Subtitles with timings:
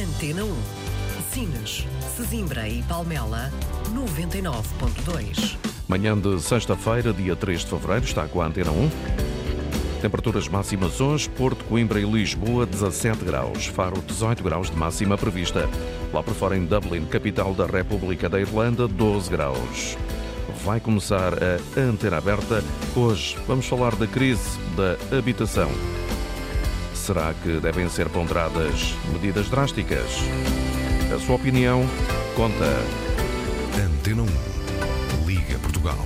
[0.00, 0.56] Antena 1.
[1.30, 1.86] Sines,
[2.16, 3.52] Sesimbra e Palmela
[3.92, 5.58] 99.2.
[5.86, 8.90] Manhã de sexta-feira, dia 3 de fevereiro, está com a Antena 1.
[10.00, 13.66] Temperaturas máximas hoje, Porto, Coimbra e Lisboa, 17 graus.
[13.66, 15.68] Faro, 18 graus de máxima prevista.
[16.14, 19.98] Lá por fora, em Dublin, capital da República da Irlanda, 12 graus.
[20.64, 22.64] Vai começar a antena aberta.
[22.96, 25.70] Hoje vamos falar da crise da habitação.
[27.10, 30.06] Será que devem ser ponderadas medidas drásticas?
[31.12, 31.82] A sua opinião
[32.36, 32.64] conta.
[33.84, 35.26] Antena 1.
[35.26, 35.98] Liga Portugal.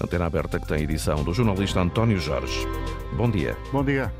[0.00, 2.64] Antena aberta que tem edição do jornalista António Jorge.
[3.16, 3.56] Bom dia.
[3.72, 4.14] Bom dia.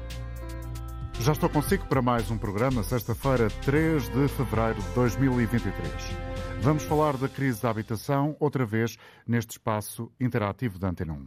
[1.20, 6.38] Já estou consigo para mais um programa, sexta-feira, 3 de fevereiro de 2023.
[6.61, 11.27] Vamos falar da crise da habitação, outra vez neste espaço interativo da Antena 1.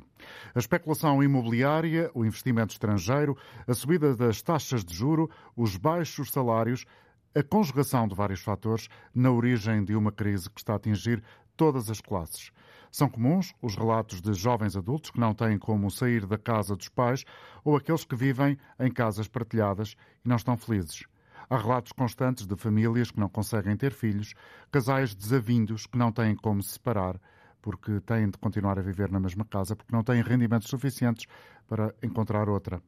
[0.54, 3.35] A especulação imobiliária, o investimento estrangeiro,
[3.66, 6.85] a subida das taxas de juro, os baixos salários,
[7.34, 11.24] a conjugação de vários fatores na origem de uma crise que está a atingir
[11.55, 12.52] todas as classes.
[12.91, 16.90] São comuns os relatos de jovens adultos que não têm como sair da casa dos
[16.90, 17.24] pais
[17.63, 21.05] ou aqueles que vivem em casas partilhadas e não estão felizes.
[21.52, 24.34] Há relatos constantes de famílias que não conseguem ter filhos,
[24.71, 27.20] casais desavindos que não têm como se separar
[27.62, 31.27] porque têm de continuar a viver na mesma casa porque não têm rendimentos suficientes
[31.68, 32.82] para encontrar outra.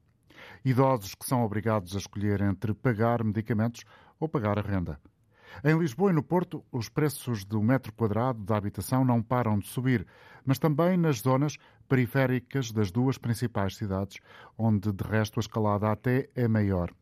[0.63, 3.83] Idosos que são obrigados a escolher entre pagar medicamentos
[4.17, 4.97] ou pagar a renda.
[5.61, 9.67] Em Lisboa e no Porto, os preços do metro quadrado da habitação não param de
[9.67, 10.07] subir,
[10.45, 11.57] mas também nas zonas
[11.89, 14.21] periféricas das duas principais cidades,
[14.57, 16.93] onde de resto a escalada até é maior.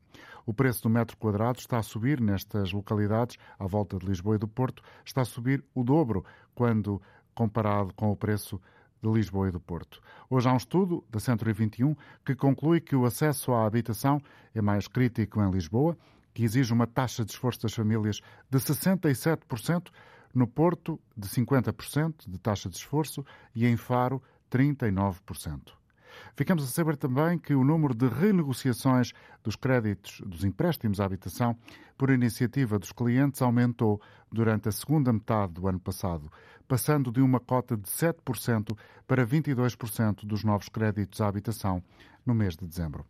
[0.45, 4.39] O preço do metro quadrado está a subir nestas localidades, à volta de Lisboa e
[4.39, 7.01] do Porto, está a subir o dobro quando
[7.33, 8.59] comparado com o preço
[9.01, 10.01] de Lisboa e do Porto.
[10.29, 11.95] Hoje há um estudo da Centro 21
[12.25, 14.21] que conclui que o acesso à habitação
[14.53, 15.97] é mais crítico em Lisboa
[16.33, 19.89] que exige uma taxa de esforço das famílias de 67%,
[20.33, 25.80] no Porto, de 50% de taxa de esforço e em Faro, 39%.
[26.35, 29.13] Ficamos a saber também que o número de renegociações
[29.43, 31.55] dos créditos dos empréstimos à habitação
[31.97, 34.01] por iniciativa dos clientes aumentou
[34.31, 36.31] durante a segunda metade do ano passado,
[36.67, 38.77] passando de uma cota de 7%
[39.07, 41.83] para 22% dos novos créditos à habitação
[42.25, 43.05] no mês de dezembro.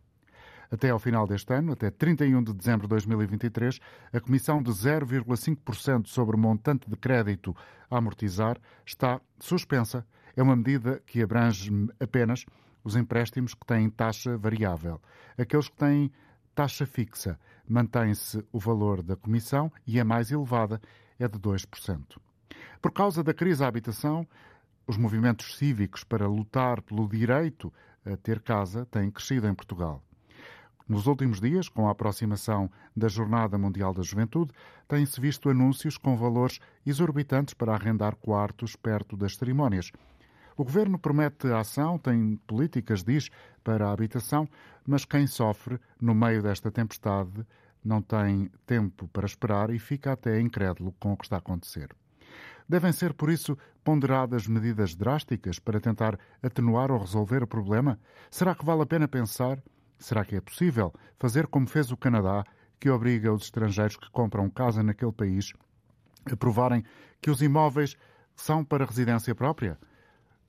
[0.72, 3.78] Até ao final deste ano, até 31 de dezembro de 2023,
[4.10, 7.54] a comissão de 0,5% sobre o montante de crédito
[7.90, 10.06] a amortizar está suspensa.
[10.34, 11.70] É uma medida que abrange
[12.00, 12.46] apenas
[12.84, 15.00] os empréstimos que têm taxa variável.
[15.38, 16.12] Aqueles que têm
[16.54, 17.38] taxa fixa,
[17.68, 20.80] mantém-se o valor da comissão e a mais elevada
[21.18, 22.18] é de 2%.
[22.80, 24.26] Por causa da crise à habitação,
[24.86, 27.72] os movimentos cívicos para lutar pelo direito
[28.04, 30.02] a ter casa têm crescido em Portugal.
[30.88, 34.52] Nos últimos dias, com a aproximação da Jornada Mundial da Juventude,
[34.88, 39.92] têm-se visto anúncios com valores exorbitantes para arrendar quartos perto das cerimónias.
[40.56, 43.30] O governo promete ação, tem políticas, diz,
[43.62, 44.48] para a habitação,
[44.86, 47.46] mas quem sofre no meio desta tempestade
[47.84, 51.88] não tem tempo para esperar e fica até incrédulo com o que está a acontecer.
[52.68, 57.98] Devem ser, por isso, ponderadas medidas drásticas para tentar atenuar ou resolver o problema?
[58.30, 59.58] Será que vale a pena pensar
[60.02, 62.44] Será que é possível fazer como fez o Canadá,
[62.80, 65.52] que obriga os estrangeiros que compram casa naquele país
[66.30, 66.84] a provarem
[67.20, 67.96] que os imóveis
[68.34, 69.78] são para residência própria?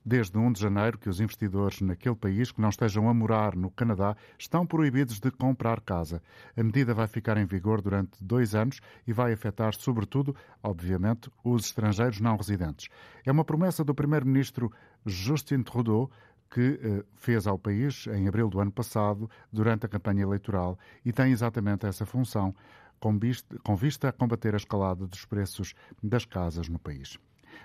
[0.06, 3.70] Desde 1 de janeiro que os investidores naquele país que não estejam a morar no
[3.70, 6.22] Canadá estão proibidos de comprar casa.
[6.54, 11.64] A medida vai ficar em vigor durante dois anos e vai afetar, sobretudo, obviamente, os
[11.64, 12.88] estrangeiros não residentes.
[13.24, 14.70] É uma promessa do primeiro-ministro
[15.06, 16.10] Justin Trudeau
[16.50, 21.12] que eh, fez ao país em abril do ano passado, durante a campanha eleitoral, e
[21.12, 22.54] tem exatamente essa função,
[23.00, 27.18] com vista, com vista a combater a escalada dos preços das casas no país.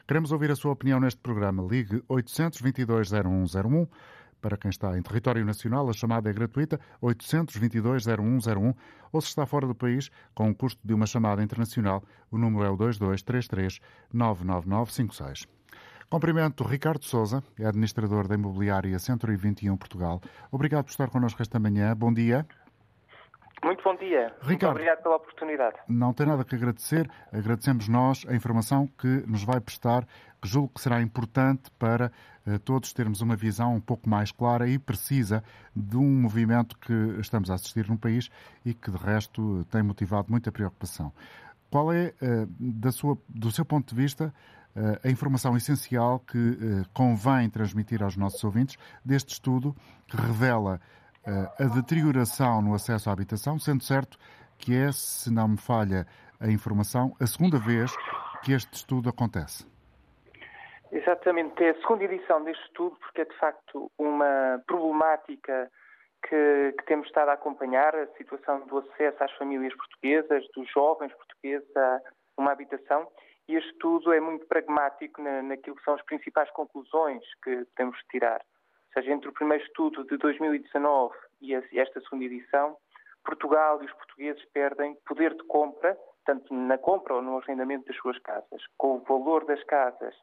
[0.08, 1.64] Queremos ouvir a sua opinião neste programa.
[1.64, 3.88] Ligue 822-0101.
[4.42, 8.76] Para quem está em território nacional, a chamada é gratuita 822-0101
[9.12, 12.64] ou se está fora do país, com o custo de uma chamada internacional, o número
[12.64, 13.80] é o 2233
[14.14, 15.48] 99956.
[16.10, 20.20] Cumprimento Ricardo Souza, é administrador da Imobiliária Centro 21 Portugal.
[20.52, 21.96] Obrigado por estar connosco esta manhã.
[21.96, 22.48] Bom dia.
[23.64, 24.28] Muito bom dia.
[24.28, 25.78] Ricardo, Muito obrigado pela oportunidade.
[25.88, 27.10] Não tem nada que agradecer.
[27.32, 30.06] Agradecemos nós a informação que nos vai prestar,
[30.42, 32.12] que julgo que será importante para
[32.48, 35.44] uh, todos termos uma visão um pouco mais clara e precisa
[35.76, 38.30] de um movimento que estamos a assistir no país
[38.66, 41.12] e que, de resto, tem motivado muita preocupação.
[41.70, 44.34] Qual é, uh, da sua, do seu ponto de vista,
[44.76, 49.76] eh, a informação essencial que eh, convém transmitir aos nossos ouvintes deste estudo
[50.08, 50.80] que revela
[51.60, 54.18] a deterioração no acesso à habitação, sendo certo
[54.58, 56.06] que é, se não me falha
[56.40, 57.92] a informação, a segunda vez
[58.44, 59.68] que este estudo acontece.
[60.92, 65.72] Exatamente, é a segunda edição deste estudo, porque é de facto uma problemática
[66.28, 71.14] que, que, temos estado a acompanhar, a situação do acesso às famílias portuguesas, dos jovens
[71.14, 72.02] portugueses a
[72.38, 73.08] uma habitação,
[73.48, 77.92] e este estudo é muito pragmático na, naquilo que são as principais conclusões que de
[78.10, 78.42] tirar.
[78.90, 82.76] Ou seja, entre o primeiro estudo de 2019 e esta segunda edição,
[83.24, 87.96] Portugal e os portugueses perdem poder de compra, tanto na compra ou no arrendamento das
[87.98, 90.16] suas casas, com o valor das casas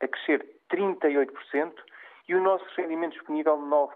[0.00, 1.72] a crescer 38%
[2.28, 3.88] e o nosso rendimento disponível 9%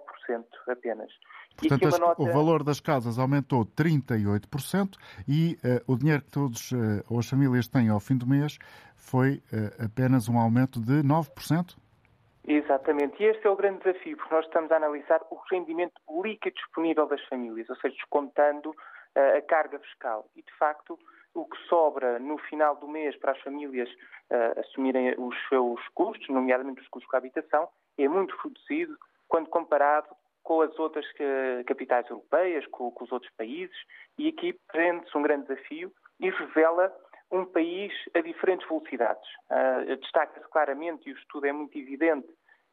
[0.68, 1.10] apenas.
[1.56, 2.22] Portanto, as, nota...
[2.22, 6.76] o valor das casas aumentou 38% e uh, o dinheiro que todos uh,
[7.08, 8.58] ou as famílias têm ao fim do mês
[8.96, 11.76] foi uh, apenas um aumento de 9%?
[12.50, 16.56] Exatamente, e este é o grande desafio, porque nós estamos a analisar o rendimento líquido
[16.56, 18.74] disponível das famílias, ou seja, descontando
[19.36, 20.28] a carga fiscal.
[20.36, 20.98] E, de facto,
[21.34, 26.28] o que sobra no final do mês para as famílias uh, assumirem os seus custos,
[26.28, 28.96] nomeadamente os custos com a habitação, é muito reduzido
[29.26, 30.08] quando comparado
[30.42, 33.76] com as outras uh, capitais europeias, com, com, os outros países,
[34.16, 36.92] e aqui prende-se um grande desafio e revela
[37.30, 39.28] um país a diferentes velocidades.
[39.50, 42.28] Uh, Destaca-se claramente, e o estudo é muito evidente,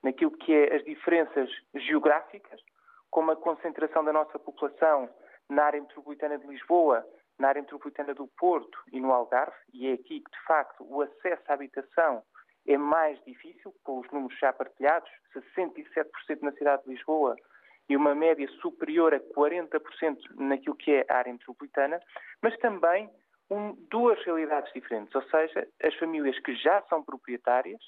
[0.06, 2.62] naquilo que é as diferenças geográficas,
[3.10, 5.10] como a concentração da nossa população
[5.50, 7.04] na área metropolitana de Lisboa
[7.40, 11.02] na área metropolitana do Porto e no Algarve, e é aqui que, de facto, o
[11.02, 12.24] acesso à habitação
[12.68, 15.10] é mais difícil, com os números já partilhados,
[15.58, 16.06] 67%
[16.42, 17.36] na cidade de Lisboa
[17.90, 22.00] e uma média superior a 40% naquilo que é a área metropolitana,
[22.42, 23.10] mas também
[23.50, 27.82] um, duas realidades diferentes, ou seja, as famílias que já são proprietárias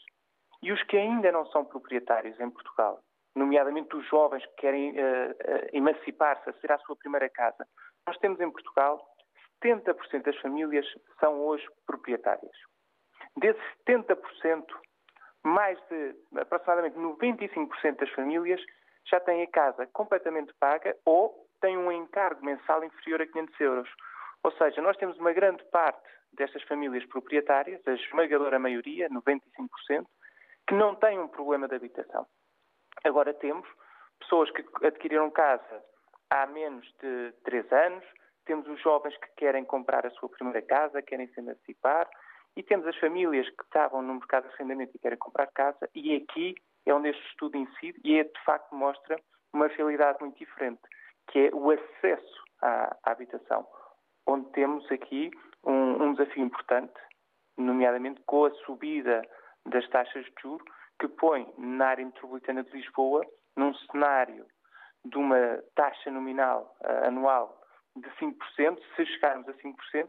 [0.62, 3.00] e os que ainda não são proprietários em Portugal,
[3.36, 5.36] nomeadamente os jovens que querem uh,
[5.74, 7.68] emancipar-se, ser a sua primeira casa.
[8.08, 9.00] Nós temos em Portugal
[9.64, 10.86] 70% das famílias
[11.20, 12.56] são hoje proprietárias.
[13.38, 14.66] Desses 70%,
[15.44, 18.62] mais de aproximadamente 95% das famílias
[19.10, 23.90] já têm a casa completamente paga ou têm um encargo mensal inferior a 500 euros.
[24.44, 30.06] Ou seja, nós temos uma grande parte destas famílias proprietárias, a esmagadora maioria, 95%,
[30.68, 32.28] que não têm um problema de habitação.
[33.04, 33.68] Agora temos
[34.20, 35.84] pessoas que adquiriram casa
[36.30, 38.04] há menos de 3 anos,
[38.46, 42.10] temos os jovens que querem comprar a sua primeira casa, querem se emancipar,
[42.56, 46.16] e temos as famílias que estavam no mercado de arrendamento e querem comprar casa, e
[46.16, 46.56] aqui
[46.86, 49.20] é onde este estudo incide e é, de facto mostra
[49.54, 50.82] uma realidade muito diferente,
[51.28, 53.68] que é o acesso à, à habitação,
[54.26, 55.32] onde temos aqui
[55.64, 57.00] um, um desafio importante,
[57.58, 59.22] nomeadamente com a subida
[59.70, 60.66] das taxas de juros,
[61.00, 63.26] que põe na área metropolitana de Lisboa
[63.56, 64.46] num cenário
[65.06, 67.62] de uma taxa nominal uh, anual
[67.96, 70.08] de 5%, se chegarmos a 5%,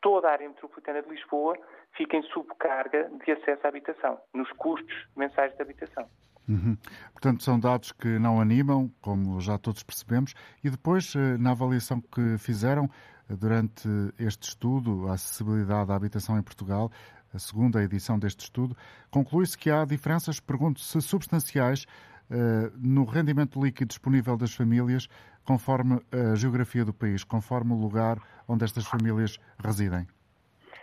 [0.00, 1.56] toda a área metropolitana de Lisboa
[1.96, 6.08] fica em subcarga de acesso à habitação, nos custos mensais de habitação.
[6.48, 6.76] Uhum.
[7.12, 12.02] Portanto, são dados que não animam, como já todos percebemos, e depois, eh, na avaliação
[12.02, 12.84] que fizeram
[13.30, 13.88] eh, durante
[14.18, 16.90] este estudo, a acessibilidade à habitação em Portugal,
[17.34, 18.76] a segunda edição deste estudo,
[19.10, 21.86] conclui-se que há diferenças, pergunto-se, substanciais
[22.30, 25.08] eh, no rendimento líquido disponível das famílias
[25.44, 28.16] conforme a geografia do país, conforme o lugar
[28.48, 30.06] onde estas famílias residem?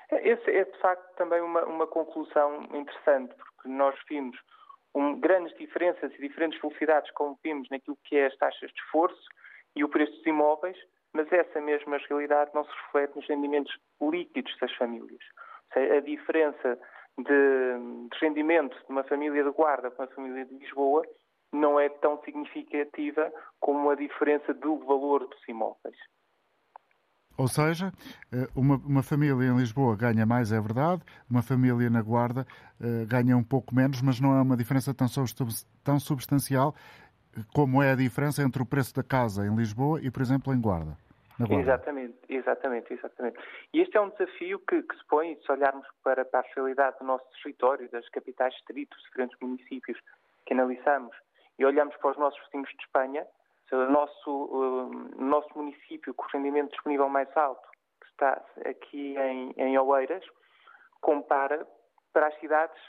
[0.10, 4.38] Essa é, de facto, também uma, uma conclusão interessante, porque nós vimos
[4.94, 9.24] um, grandes diferenças e diferentes velocidades, como vimos naquilo que é as taxas de esforço
[9.76, 10.78] e o preço dos imóveis,
[11.14, 15.24] mas essa mesma realidade não se reflete nos rendimentos líquidos das famílias.
[15.76, 16.78] A diferença
[17.18, 21.04] de, de rendimento de uma família de Guarda para uma família de Lisboa
[21.54, 25.98] não é tão significativa como a diferença do valor dos imóveis.
[27.38, 27.92] Ou seja,
[28.32, 32.46] eh, uma, uma, família em Lisboa ganha mais, é verdade, uma família na Guarda
[32.80, 35.08] uh, ganha um pouco menos, mas não é uma diferença tão,
[35.84, 36.76] tão substancial
[37.54, 40.60] como é a diferença entre o preço da casa em Lisboa e, por exemplo, em
[40.60, 40.98] Guarda.
[41.50, 43.40] Exatamente, exatamente, exatamente.
[43.74, 46.98] E este é um desafio que, que se põe, se olharmos para, para a realidade
[47.00, 50.00] do nosso território, das capitais distritos, diferentes municípios
[50.46, 51.16] que analisamos,
[51.58, 53.26] e olhamos para os nossos vizinhos de Espanha,
[53.72, 57.70] o nosso, uh, nosso município com o rendimento disponível mais alto,
[58.02, 60.26] que está aqui em, em Oeiras,
[61.00, 61.66] compara
[62.12, 62.82] para as cidades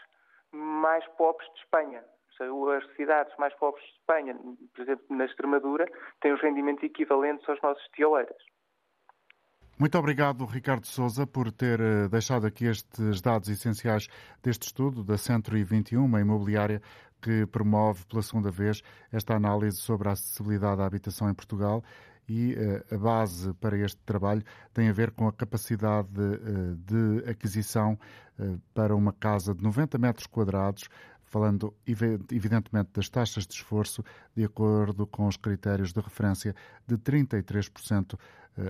[0.50, 2.04] mais pobres de Espanha.
[2.40, 4.36] As cidades mais pobres de Espanha,
[4.74, 5.86] por exemplo, na Extremadura,
[6.20, 8.42] têm os rendimentos equivalentes aos nossos de Oeiras.
[9.78, 14.06] Muito obrigado, Ricardo Souza, por ter eh, deixado aqui estes dados essenciais
[14.40, 16.80] deste estudo da Centro 21, uma imobiliária
[17.20, 21.82] que promove pela segunda vez esta análise sobre a acessibilidade à habitação em Portugal
[22.28, 27.28] e uh, a base para este trabalho tem a ver com a capacidade uh, de
[27.28, 27.98] aquisição
[28.74, 30.88] para uma casa de 90 metros quadrados,
[31.32, 34.04] falando evidentemente das taxas de esforço,
[34.36, 36.54] de acordo com os critérios de referência
[36.86, 38.18] de 33%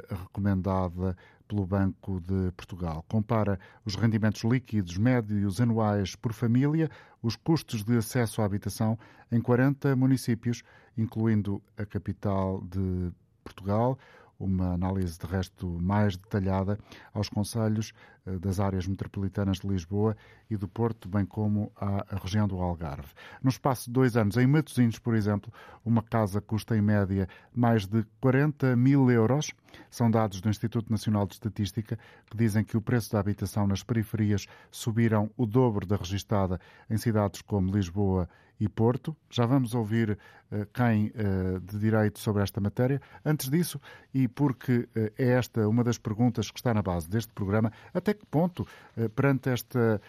[0.08, 1.16] recomendada
[1.48, 3.04] pelo Banco de Portugal.
[3.08, 6.88] Compara os rendimentos líquidos médios anuais por família,
[7.20, 8.96] os custos de acesso à habitação
[9.30, 10.62] em 40 municípios,
[10.96, 13.98] incluindo a capital de Portugal,
[14.38, 16.78] uma análise de resto mais detalhada
[17.12, 20.16] aos conselhos eh, das áreas metropolitanas de Lisboa
[20.50, 23.12] e do Porto, bem como à região do Algarve.
[23.42, 25.52] No espaço de dois anos, em Matosinhos, por exemplo,
[25.84, 29.52] uma casa custa em média mais de 40 mil euros.
[29.90, 31.98] São dados do Instituto Nacional de Estatística
[32.30, 36.96] que dizem que o preço da habitação nas periferias subiram o dobro da registada em
[36.96, 38.28] cidades como Lisboa
[38.62, 39.16] e Porto.
[39.28, 43.00] Já vamos ouvir uh, quem uh, de direito sobre esta matéria.
[43.24, 43.80] Antes disso,
[44.14, 48.11] e porque uh, é esta uma das perguntas que está na base deste programa, até
[48.14, 48.66] que ponto,
[49.14, 50.00] perante esta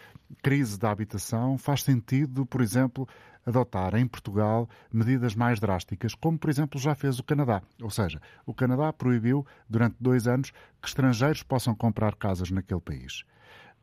[0.42, 3.08] crise da habitação, faz sentido, por exemplo,
[3.46, 7.62] adotar em Portugal medidas mais drásticas, como, por exemplo, já fez o Canadá.
[7.82, 13.24] Ou seja, o Canadá proibiu durante dois anos que estrangeiros possam comprar casas naquele país.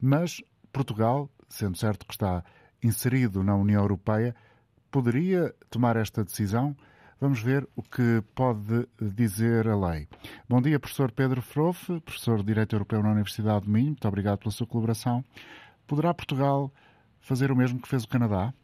[0.00, 2.42] Mas Portugal, sendo certo que está
[2.82, 4.34] inserido na União Europeia,
[4.90, 6.74] poderia tomar esta decisão?
[7.20, 10.08] Vamos ver o que pode dizer a lei.
[10.48, 13.88] Bom dia, professor Pedro Frofe, professor de Direito Europeu na Universidade de Minho.
[13.88, 15.22] Muito obrigado pela sua colaboração.
[15.86, 16.70] Poderá Portugal
[17.20, 18.54] fazer o mesmo que fez o Canadá?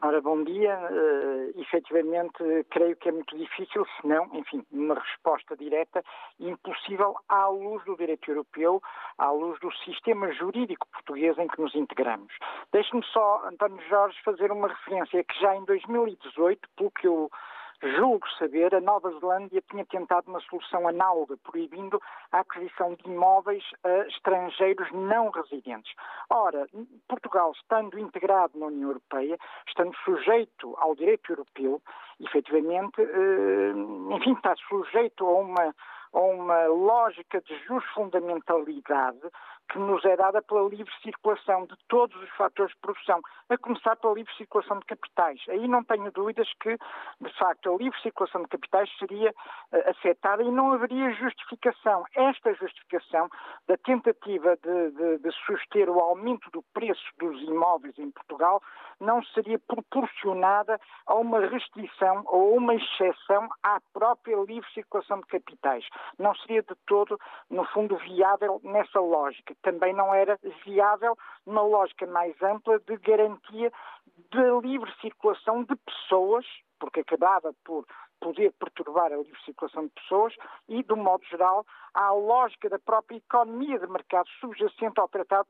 [0.00, 0.78] Ora, bom dia.
[0.78, 2.38] Uh, efetivamente,
[2.70, 6.02] creio que é muito difícil, se não, enfim, uma resposta direta,
[6.40, 8.80] impossível à luz do direito europeu,
[9.18, 12.32] à luz do sistema jurídico português em que nos integramos.
[12.72, 17.30] Deixe-me só, António Jorge, fazer uma referência que já em 2018, pelo que eu
[17.80, 22.00] Julgo saber, a Nova Zelândia tinha tentado uma solução análoga, proibindo
[22.32, 25.92] a aquisição de imóveis a estrangeiros não residentes.
[26.28, 26.66] Ora,
[27.08, 31.80] Portugal, estando integrado na União Europeia, estando sujeito ao direito europeu,
[32.18, 33.72] efetivamente, eh,
[34.16, 35.74] enfim, está sujeito a uma
[36.12, 37.54] a uma lógica de
[37.94, 39.20] fundamentalidade
[39.70, 43.96] que nos é dada pela livre circulação de todos os fatores de produção, a começar
[43.96, 45.40] pela livre circulação de capitais.
[45.48, 46.76] Aí não tenho dúvidas que,
[47.20, 52.04] de facto, a livre circulação de capitais seria uh, afetada e não haveria justificação.
[52.14, 53.28] Esta justificação
[53.66, 58.62] da tentativa de, de, de suster o aumento do preço dos imóveis em Portugal
[59.00, 65.84] não seria proporcionada a uma restrição ou uma exceção à própria livre circulação de capitais.
[66.18, 67.18] Não seria de todo,
[67.50, 69.54] no fundo, viável nessa lógica.
[69.62, 73.72] Também não era viável numa lógica mais ampla de garantia
[74.30, 76.44] da livre circulação de pessoas,
[76.78, 77.84] porque acabava por
[78.20, 80.34] poder perturbar a livre circulação de pessoas
[80.68, 85.48] e, de um modo geral, à lógica da própria economia de mercado subjacente ao Tratado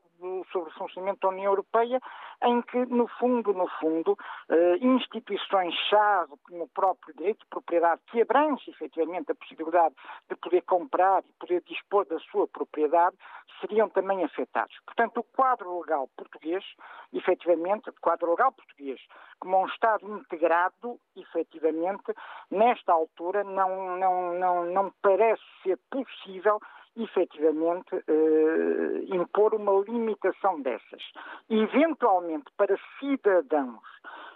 [0.52, 2.00] sobre o Funcionamento da União Europeia,
[2.42, 4.16] em que, no fundo, no fundo,
[4.48, 9.94] eh, instituições-chave, como o próprio direito de propriedade, que abrange efetivamente a possibilidade
[10.28, 13.16] de poder comprar e poder dispor da sua propriedade,
[13.60, 14.76] seriam também afetados.
[14.84, 16.64] Portanto, o quadro legal português,
[17.12, 19.00] efetivamente, o quadro legal português,
[19.40, 22.14] como um Estado integrado, efetivamente,
[22.58, 26.58] nesta altura não, não, não, não parece ser possível
[26.96, 31.02] efetivamente eh, impor uma limitação dessas.
[31.48, 33.82] Eventualmente, para cidadãos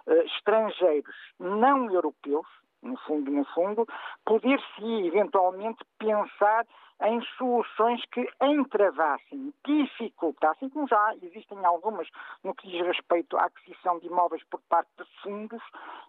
[0.07, 2.47] eh, estrangeiros não europeus,
[2.83, 3.87] no fundo, no fundo,
[4.25, 6.65] poder-se eventualmente pensar
[7.03, 12.09] em soluções que entravassem, dificultassem, como já existem algumas
[12.45, 15.63] no que diz respeito à aquisição de imóveis por parte de fundos,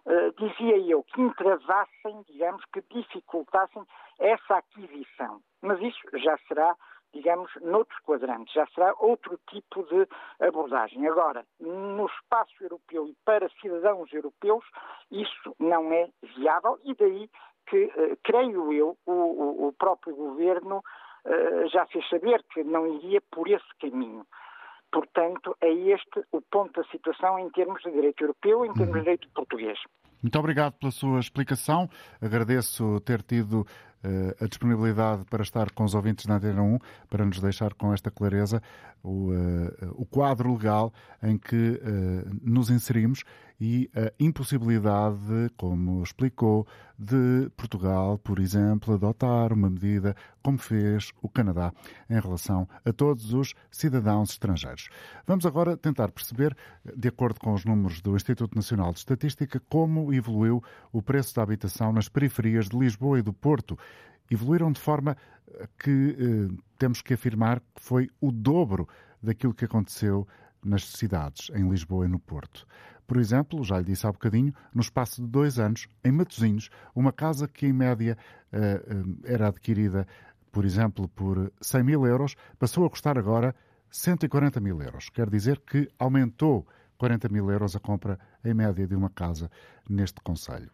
[0.06, 3.82] uh, dizia eu, que entravassem, digamos, que dificultassem
[4.18, 5.40] essa aquisição.
[5.62, 6.76] Mas isso já será
[7.14, 8.52] digamos, noutros quadrantes.
[8.52, 10.06] Já será outro tipo de
[10.44, 11.06] abordagem.
[11.06, 14.64] Agora, no espaço europeu e para cidadãos europeus,
[15.10, 17.30] isso não é viável e daí
[17.66, 23.20] que, uh, creio eu, o, o, próprio governo uh, já fez saber que não iria
[23.30, 24.26] por esse caminho.
[24.92, 28.98] Portanto, é este o ponto da situação em termos de direito europeu, em termos de
[28.98, 29.04] uhum.
[29.04, 29.78] direito português.
[30.22, 31.90] Muito obrigado pela sua explicação.
[32.22, 36.78] Agradeço ter tido uh, a disponibilidade para estar com os ouvintes da Antena 1,
[37.10, 38.62] para nos deixar com esta clareza
[39.02, 40.92] o, uh, o quadro legal
[41.22, 43.22] em que uh, nos inserimos
[43.60, 46.66] e a impossibilidade, como explicou,
[46.98, 51.72] de Portugal, por exemplo, adotar uma medida como fez o Canadá
[52.08, 54.88] em relação a todos os cidadãos estrangeiros.
[55.26, 56.56] Vamos agora tentar perceber,
[56.96, 61.42] de acordo com os números do Instituto Nacional de Estatística, como evoluiu o preço da
[61.42, 63.78] habitação nas periferias de Lisboa e do Porto.
[64.30, 65.16] Evoluíram de forma
[65.78, 68.88] que eh, temos que afirmar que foi o dobro
[69.22, 70.26] daquilo que aconteceu
[70.64, 72.66] nas cidades, em Lisboa e no Porto.
[73.06, 77.12] Por exemplo, já lhe disse há bocadinho, no espaço de dois anos, em Matosinhos, uma
[77.12, 78.16] casa que em média
[78.52, 80.06] eh, eh, era adquirida,
[80.50, 83.54] por exemplo, por 100 mil euros, passou a custar agora
[83.90, 85.10] 140 mil euros.
[85.10, 89.50] Quer dizer que aumentou 40 mil euros a compra em média de uma casa
[89.88, 90.70] neste Conselho.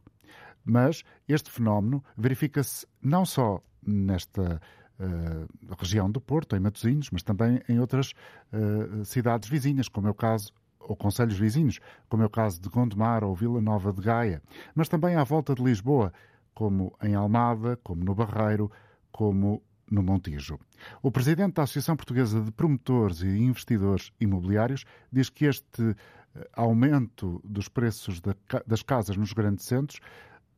[0.64, 4.60] Mas este fenómeno verifica-se não só nesta
[5.00, 8.12] uh, região do Porto, em Matosinhos, mas também em outras
[8.52, 12.68] uh, cidades vizinhas, como é o caso ou conselhos vizinhos, como é o caso de
[12.68, 14.42] Gondomar ou Vila Nova de Gaia,
[14.75, 16.12] mas também à volta de Lisboa,
[16.54, 18.70] como em Almada, como no Barreiro,
[19.12, 20.58] como no Montijo.
[21.02, 25.96] O presidente da Associação Portuguesa de Promotores e Investidores Imobiliários diz que este
[26.34, 28.20] eh, aumento dos preços
[28.66, 30.00] das casas nos grandes centros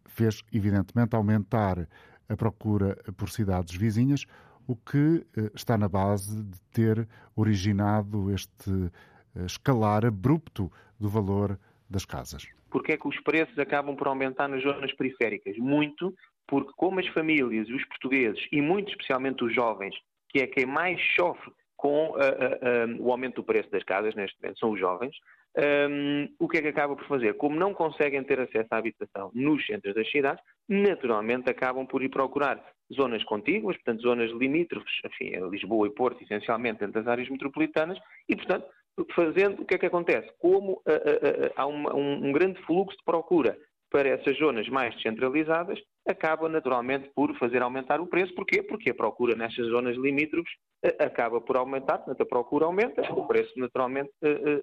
[0.05, 1.89] fez, evidentemente, aumentar
[2.29, 4.27] a procura por cidades vizinhas,
[4.67, 8.91] o que eh, está na base de ter originado este
[9.37, 11.59] escalar abrupto do valor
[11.89, 12.47] das casas.
[12.71, 15.57] Porque é que os preços acabam por aumentar nas zonas periféricas?
[15.59, 16.15] Muito,
[16.47, 19.95] porque como as famílias, os portugueses e muito especialmente os jovens,
[20.29, 24.41] que é quem mais sofre com uh, uh, o aumento do preço das casas neste
[24.41, 25.15] momento, são os jovens,
[25.55, 27.35] um, o que é que acaba por fazer?
[27.35, 32.09] Como não conseguem ter acesso à habitação nos centros das cidades, naturalmente acabam por ir
[32.09, 32.63] procurar
[32.93, 37.99] zonas contíguas, portanto, zonas limítrofes, enfim, Lisboa e Porto, essencialmente, dentro das áreas metropolitanas,
[38.29, 38.67] e, portanto,
[39.15, 40.31] fazendo o que é que acontece?
[40.39, 43.57] Como uh, uh, uh, há um, um grande fluxo de procura
[43.91, 48.35] para essas zonas mais descentralizadas, acaba naturalmente por fazer aumentar o preço.
[48.35, 48.63] Porquê?
[48.63, 50.53] Porque a procura nestas zonas limítrofes
[50.99, 54.11] acaba por aumentar, portanto a procura aumenta, o preço naturalmente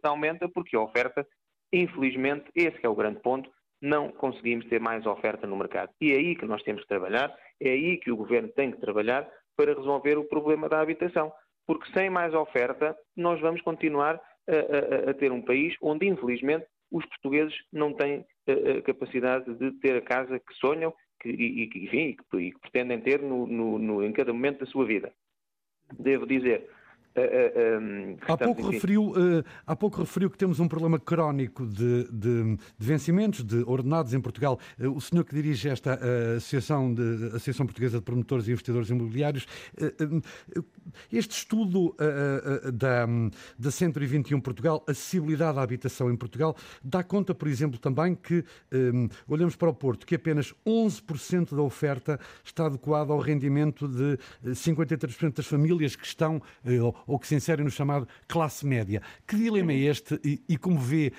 [0.02, 1.28] aumenta porque a oferta,
[1.72, 3.48] infelizmente, esse é o grande ponto,
[3.80, 5.92] não conseguimos ter mais oferta no mercado.
[6.02, 7.32] E é aí que nós temos que trabalhar,
[7.62, 11.32] é aí que o governo tem que trabalhar para resolver o problema da habitação.
[11.70, 16.66] Porque sem mais oferta, nós vamos continuar a, a, a ter um país onde, infelizmente,
[16.92, 20.92] os portugueses não têm a, capacidade de ter a casa que sonham
[21.22, 24.66] que, e, que, enfim, e que pretendem ter no, no, no, em cada momento da
[24.66, 25.14] sua vida.
[25.94, 26.68] Devo dizer,
[28.28, 29.14] há, pouco referiu,
[29.66, 34.22] há pouco referiu que temos um problema crónico de, de, de vencimentos de ordenados em
[34.22, 34.60] Portugal.
[34.80, 36.00] o senhor que dirige esta
[36.38, 39.48] Associação, de, Associação Portuguesa de Promotores e Investidores Imobiliários,
[41.12, 41.96] este estudo
[42.74, 43.08] da,
[43.58, 48.44] da 121 Portugal, acessibilidade à habitação em Portugal, dá conta, por exemplo, também que,
[49.28, 54.18] olhamos para o Porto, que apenas 11% da oferta está adequada ao rendimento de
[54.52, 56.42] 53% das famílias que estão
[57.10, 59.02] ou que se inserem no chamado classe média.
[59.28, 61.12] Que dilema é este e, e como vê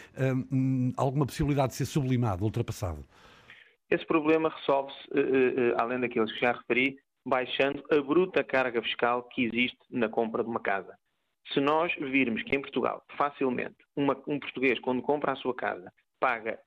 [0.43, 3.05] um, alguma possibilidade de ser sublimado, ultrapassado?
[3.91, 9.25] Esse problema resolve-se, uh, uh, além daqueles que já referi, baixando a bruta carga fiscal
[9.25, 10.97] que existe na compra de uma casa.
[11.53, 15.93] Se nós virmos que em Portugal, facilmente, uma, um português, quando compra a sua casa,
[16.21, 16.59] paga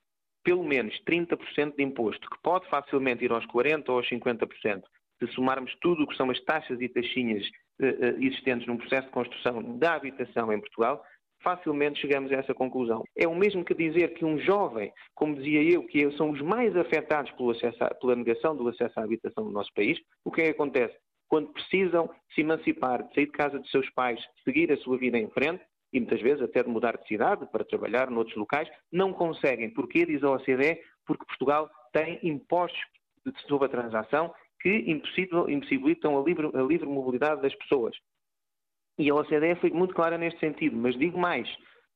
[0.43, 4.83] pelo menos 30% de imposto, que pode facilmente ir aos 40% ou aos 50%,
[5.27, 7.43] se somarmos tudo o que são as taxas e taxinhas
[7.81, 11.03] eh, eh, existentes num processo de construção da habitação em Portugal,
[11.43, 13.03] facilmente chegamos a essa conclusão.
[13.15, 16.75] É o mesmo que dizer que um jovem, como dizia eu, que são os mais
[16.75, 17.31] afetados
[17.79, 20.95] a, pela negação do acesso à habitação no nosso país, o que é que acontece?
[21.27, 25.29] Quando precisam se emancipar, sair de casa dos seus pais, seguir a sua vida em
[25.29, 29.69] frente, e muitas vezes até de mudar de cidade para trabalhar noutros locais, não conseguem.
[29.69, 30.05] Porquê?
[30.05, 32.79] Diz a OCDE, porque Portugal tem impostos
[33.47, 34.33] sobre a transação
[34.63, 34.91] que
[35.47, 37.95] impossibilitam a livre, a livre mobilidade das pessoas.
[38.97, 41.47] E a OCDE foi muito clara neste sentido, mas digo mais,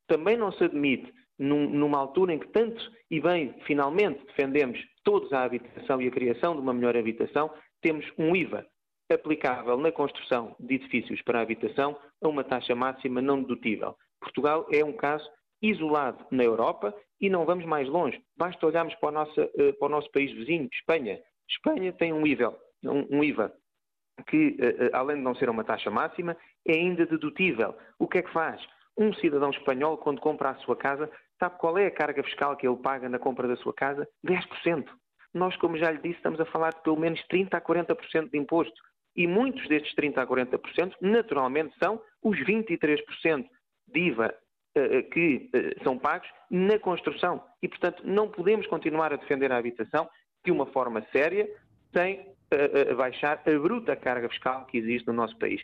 [0.07, 5.31] também não se admite, num, numa altura em que tanto e bem, finalmente, defendemos todos
[5.31, 7.49] a habitação e a criação de uma melhor habitação,
[7.81, 8.65] temos um IVA
[9.09, 13.95] aplicável na construção de edifícios para a habitação a uma taxa máxima não dedutível.
[14.19, 15.29] Portugal é um caso
[15.61, 18.21] isolado na Europa e não vamos mais longe.
[18.35, 21.19] Basta olharmos para o nosso, eh, para o nosso país vizinho, Espanha.
[21.49, 23.53] Espanha tem um IVA, um, IVA
[24.27, 26.35] que, eh, eh, além de não ser uma taxa máxima,
[26.67, 27.75] é ainda dedutível.
[27.99, 28.61] O que é que faz?
[28.97, 32.67] Um cidadão espanhol, quando compra a sua casa, sabe qual é a carga fiscal que
[32.67, 34.07] ele paga na compra da sua casa?
[34.25, 34.85] 10%.
[35.33, 38.37] Nós, como já lhe disse, estamos a falar de pelo menos 30% a 40% de
[38.37, 38.81] imposto.
[39.15, 43.45] E muitos destes 30% a 40%, naturalmente, são os 23%
[43.87, 44.33] de IVA
[45.11, 45.49] que
[45.83, 47.43] são pagos na construção.
[47.63, 50.07] E, portanto, não podemos continuar a defender a habitação
[50.47, 51.45] de uma forma séria
[51.93, 52.25] sem
[52.95, 55.61] baixar a bruta carga fiscal que existe no nosso país.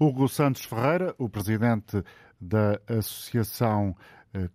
[0.00, 2.02] Hugo Santos Ferreira, o presidente
[2.40, 3.94] da associação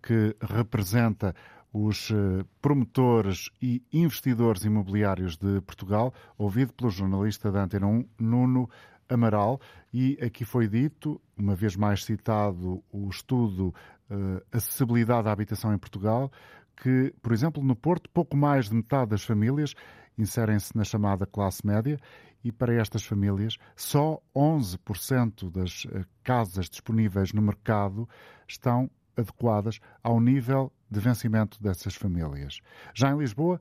[0.01, 1.35] que representa
[1.71, 2.11] os
[2.59, 8.67] promotores e investidores imobiliários de Portugal, ouvido pelo jornalista da Antena 1, Nuno
[9.07, 9.61] Amaral,
[9.93, 13.73] e aqui foi dito, uma vez mais citado, o estudo
[14.09, 16.31] uh, Acessibilidade à Habitação em Portugal,
[16.81, 19.73] que, por exemplo, no Porto, pouco mais de metade das famílias
[20.17, 21.99] inserem-se na chamada classe média
[22.43, 28.07] e para estas famílias só 11% das eh, casas disponíveis no mercado
[28.47, 32.61] estão adequadas ao nível de vencimento dessas famílias.
[32.93, 33.59] Já em Lisboa,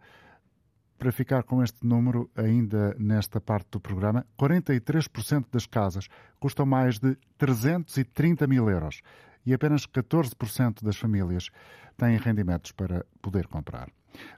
[0.96, 6.08] para ficar com este número ainda nesta parte do programa, 43% das casas
[6.40, 9.00] custam mais de 330 mil euros
[9.48, 11.48] e apenas 14% das famílias
[11.96, 13.88] têm rendimentos para poder comprar.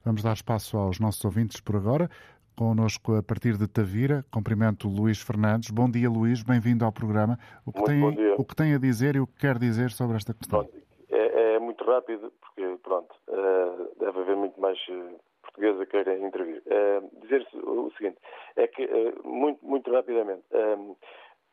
[0.04, 2.08] Vamos dar espaço aos nossos ouvintes por agora.
[2.56, 5.70] Conosco a partir de Tavira, cumprimento Luís Fernandes.
[5.70, 7.36] Bom dia, Luís, bem-vindo ao programa.
[7.66, 8.02] O que, tem,
[8.38, 10.60] o que tem a dizer e o que quer dizer sobre esta questão?
[10.64, 10.76] Pronto,
[11.10, 16.62] é, é, muito rápido, porque, pronto, uh, deve haver muito mais uh, portuguesa queira intervir.
[16.66, 18.18] Uh, dizer o seguinte,
[18.54, 20.44] é que, uh, muito, muito rapidamente,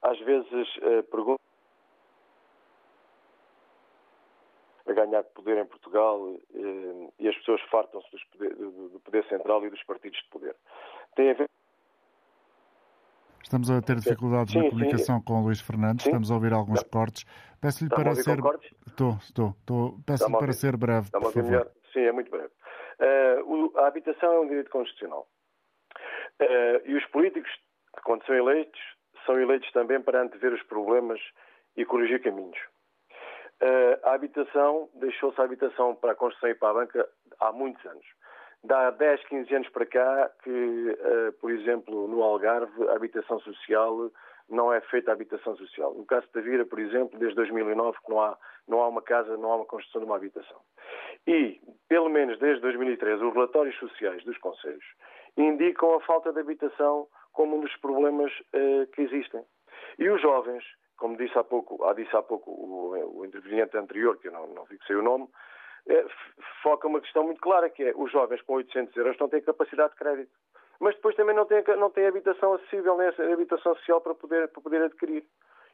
[0.04, 0.67] às vezes
[1.10, 1.41] pergunto
[4.89, 6.19] a ganhar poder em Portugal
[7.19, 10.56] e as pessoas fartam-se do, poder central e dos partidos de poder.
[11.15, 11.47] Tem a ver
[13.47, 15.23] Estamos a ter dificuldades sim, na comunicação sim.
[15.23, 16.10] com o Luís Fernandes, sim.
[16.10, 16.89] estamos a ouvir alguns Não.
[16.89, 17.23] cortes.
[17.62, 18.38] Peço-lhe para ser.
[18.86, 20.00] Estou, estou, estou.
[20.06, 21.10] Peço-lhe para ser breve.
[21.10, 21.71] Por favor.
[21.93, 22.52] Sim, é muito breve.
[23.00, 25.30] Uh, a habitação é um direito constitucional.
[26.41, 27.50] Uh, e os políticos,
[28.04, 28.80] quando são eleitos,
[29.26, 31.21] são eleitos também para antever os problemas
[31.78, 32.58] e corrigir caminhos.
[34.04, 38.06] A habitação, deixou-se a habitação para a construção e para a banca há muitos anos.
[38.63, 40.98] Dá 10, 15 anos para cá que,
[41.39, 44.12] por exemplo, no Algarve, a habitação social
[44.50, 45.93] não é feita a habitação social.
[45.93, 49.36] No caso de Tavira, por exemplo, desde 2009 que não há, não há uma casa,
[49.38, 50.60] não há uma construção de uma habitação.
[51.26, 54.86] E, pelo menos desde 2013, os relatórios sociais dos Conselhos
[55.36, 59.43] indicam a falta de habitação como um dos problemas uh, que existem.
[60.00, 60.63] E os jovens,
[60.97, 64.65] como disse há pouco, disse há pouco o, o interveniente anterior, que eu não, não
[64.65, 65.27] fixei o nome,
[65.88, 66.05] eh,
[66.62, 69.91] foca uma questão muito clara, que é os jovens com 800 euros não têm capacidade
[69.91, 70.31] de crédito.
[70.79, 74.62] Mas depois também não têm, não têm habitação acessível, nem habitação social para poder, para
[74.62, 75.23] poder adquirir.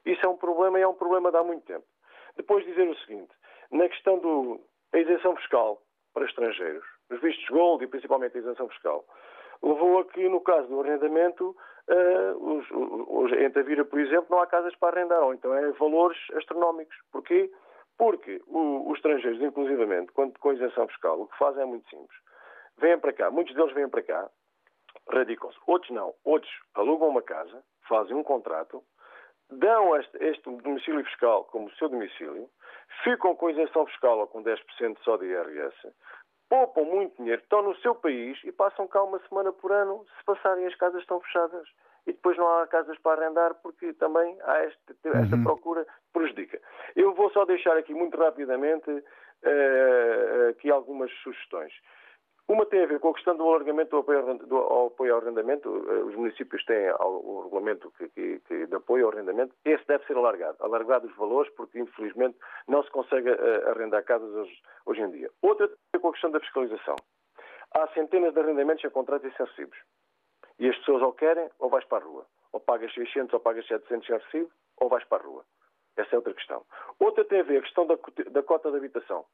[0.05, 1.85] Isso é um problema e é um problema de há muito tempo.
[2.35, 3.33] Depois dizer o seguinte,
[3.71, 4.61] na questão do,
[4.93, 5.81] a isenção fiscal
[6.13, 9.05] para estrangeiros, os vistos gold e principalmente a isenção fiscal,
[9.61, 11.55] levou a que, no caso do arrendamento,
[11.89, 15.71] uh, os, os, em Tavira, por exemplo, não há casas para arrendar, ou então é
[15.71, 16.95] valores astronómicos.
[17.11, 17.51] Porquê?
[17.97, 22.17] Porque o, os estrangeiros, inclusivamente, quando, com isenção fiscal, o que fazem é muito simples.
[22.77, 24.29] Vêm para cá, muitos deles vêm para cá,
[25.09, 25.57] radicam-se.
[25.67, 26.13] Outros não.
[26.23, 28.83] Outros alugam uma casa, fazem um contrato,
[29.49, 32.49] dão este, este domicílio fiscal como seu domicílio,
[33.03, 35.93] ficam com isenção fiscal ou com 10% só de IRS,
[36.53, 40.23] poupam muito dinheiro, estão no seu país e passam cá uma semana por ano se
[40.23, 41.67] passarem as casas estão fechadas.
[42.05, 45.43] E depois não há casas para arrendar porque também há este, esta uhum.
[45.43, 46.61] procura prejudica.
[46.95, 51.73] Eu vou só deixar aqui muito rapidamente uh, aqui algumas sugestões.
[52.47, 55.69] Uma tem a ver com a questão do alargamento do apoio, ao, apoio ao arrendamento.
[55.89, 59.55] Eh, os municípios têm o regulamento que, que, de apoio ao arrendamento.
[59.63, 60.57] Esse deve ser alargado.
[60.59, 64.49] Alargado os valores, porque infelizmente não se consegue uh, arrendar casas
[64.85, 65.31] hoje, em dia.
[65.41, 66.95] Outra tem a ver com a questão da fiscalização.
[67.71, 69.81] Há centenas de arrendamentos a contratos insercíveis.
[70.59, 72.25] E as pessoas ou querem ou vais para a rua.
[72.51, 74.51] Ou pagas 600 ou pagas 700 em recibo
[74.81, 75.45] ou vais para a rua.
[75.95, 76.65] Essa é outra questão.
[76.99, 79.25] Outra tem a ver a questão da cota de habitação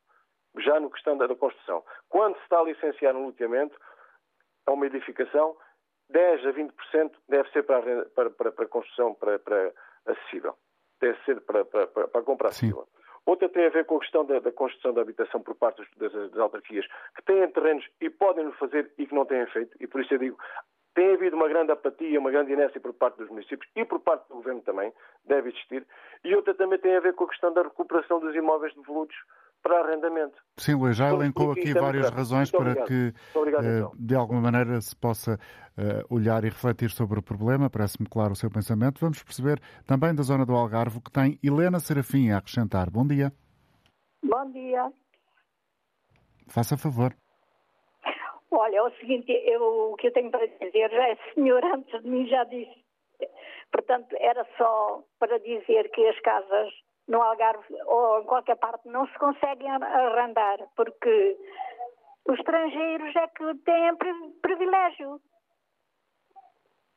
[0.60, 1.84] já no questão da, construção.
[2.10, 3.78] Quando se está a licenciar um loteamento,
[4.66, 5.56] a uma edificação,
[6.10, 9.72] 10 a 20% deve ser para, para, para, para construção para, para
[10.06, 10.56] acessível.
[11.00, 12.88] Deve ser para, para, para compra acessível.
[13.26, 16.12] Outra tem a ver com a questão da, da construção da habitação por parte das,
[16.12, 19.78] das, autarquias, que têm terrenos e podem fazer e que não têm feito.
[19.80, 20.38] E por isso eu digo,
[20.96, 24.28] tem havido uma grande apatia, uma grande inércia por parte dos municípios e por parte
[24.28, 24.92] do governo também,
[25.26, 25.86] deve existir.
[26.24, 29.16] E outra também tem a ver com a questão da recuperação dos imóveis devolutos
[29.62, 30.38] para arrendamento.
[30.58, 33.92] Sim, Luís, já elencou aqui várias razões para que, obrigado, eh, então.
[33.98, 35.38] de alguma maneira, se possa
[35.78, 37.70] eh, olhar e refletir sobre o problema.
[37.70, 39.00] Parece-me claro o seu pensamento.
[39.00, 42.90] Vamos perceber também da zona do Algarve que tem Helena Serafim a acrescentar.
[42.90, 43.32] Bom dia.
[44.24, 44.92] Bom dia.
[46.48, 47.16] Faça favor.
[48.52, 52.02] Olha, é o seguinte, eu, o que eu tenho para dizer, já é senhor antes
[52.02, 52.84] de mim já disse.
[53.72, 56.74] Portanto, era só para dizer que as casas
[57.10, 61.38] no Algarve ou em qualquer parte não se conseguem arrendar, porque
[62.26, 63.98] os estrangeiros é que têm
[64.42, 65.20] privilégio.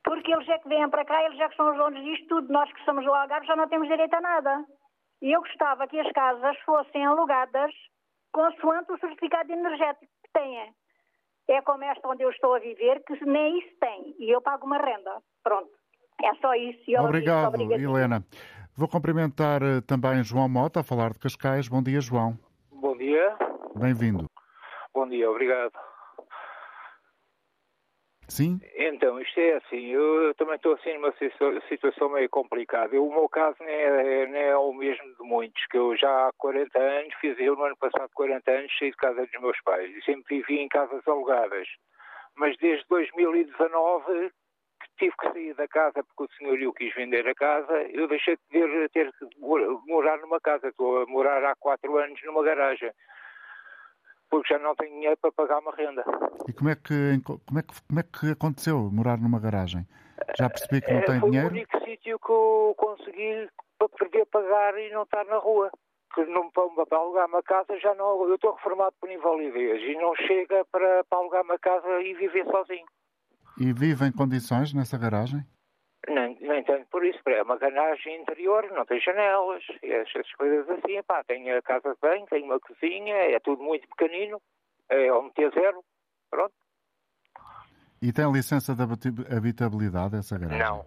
[0.05, 2.53] Porque eles é que vêm para cá, eles é que são os donos disto tudo.
[2.53, 4.65] Nós que somos do Algarve já não temos direito a nada.
[5.23, 7.73] E eu gostava que as casas fossem alugadas
[8.33, 10.75] consoante o certificado energético que têm.
[11.49, 14.15] É como esta onde eu estou a viver, que nem isso tem.
[14.19, 15.23] E eu pago uma renda.
[15.43, 15.71] Pronto.
[16.23, 16.83] É só isso.
[16.99, 18.25] Obrigado, Helena.
[18.75, 21.69] Vou cumprimentar eh, também João Mota, a falar de Cascais.
[21.69, 22.39] Bom dia, João.
[22.71, 23.37] Bom dia.
[23.77, 24.25] Bem-vindo.
[24.95, 25.73] Bom dia, obrigado.
[28.29, 28.59] Sim?
[28.75, 31.13] Então, isto é assim, eu também estou assim numa
[31.69, 32.97] situação meio complicada.
[32.97, 36.29] Eu, o meu caso nem é, nem é o mesmo de muitos, que eu já
[36.29, 39.61] há 40 anos, fiz eu no ano passado 40 anos, saí de casa dos meus
[39.65, 41.69] pais e sempre vivi em casas alugadas.
[42.35, 44.42] Mas desde 2019 que
[44.99, 48.89] tive que sair da casa porque o senhorio quis vender a casa, eu deixei de
[48.89, 49.11] ter, ter
[49.87, 50.69] morar numa casa.
[50.69, 52.93] Estou a morar há 4 anos numa garagem
[54.33, 56.03] porque já não tenho dinheiro para pagar uma renda.
[56.49, 59.87] E como é que, como é que, como é que aconteceu morar numa garagem?
[60.39, 61.51] Já percebi que não é, tem foi dinheiro?
[61.51, 65.71] Foi o único sítio que eu consegui para poder pagar e não estar na rua.
[66.15, 68.27] Que não, para, para alugar uma casa já não.
[68.27, 72.47] Eu estou reformado por invalidez e não chega para, para alugar uma casa e viver
[72.47, 72.87] sozinho.
[73.63, 75.47] E vive em condições nessa garagem?
[76.09, 81.01] Nem, nem tanto por isso, é uma garagem interior, não tem janelas, essas coisas assim,
[81.07, 84.43] pá, tem a casa de banho, tem uma cozinha, é tudo muito pequenino,
[84.89, 85.85] é meter zero,
[86.29, 86.53] pronto.
[88.03, 90.67] E tem licença de habitabilidade essa garagem?
[90.67, 90.85] Não.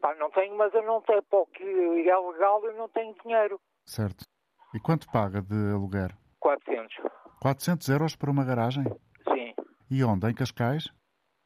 [0.00, 3.60] Pá, não tenho, mas eu não tenho, porque é legal, eu não tenho dinheiro.
[3.84, 4.24] Certo.
[4.72, 6.16] E quanto paga de aluguer?
[6.38, 6.94] 400.
[7.42, 8.84] 400 euros para uma garagem?
[9.28, 9.52] Sim.
[9.90, 10.30] E onde?
[10.30, 10.84] Em Cascais?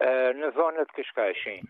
[0.01, 1.61] Uh, na zona de Cascais, sim.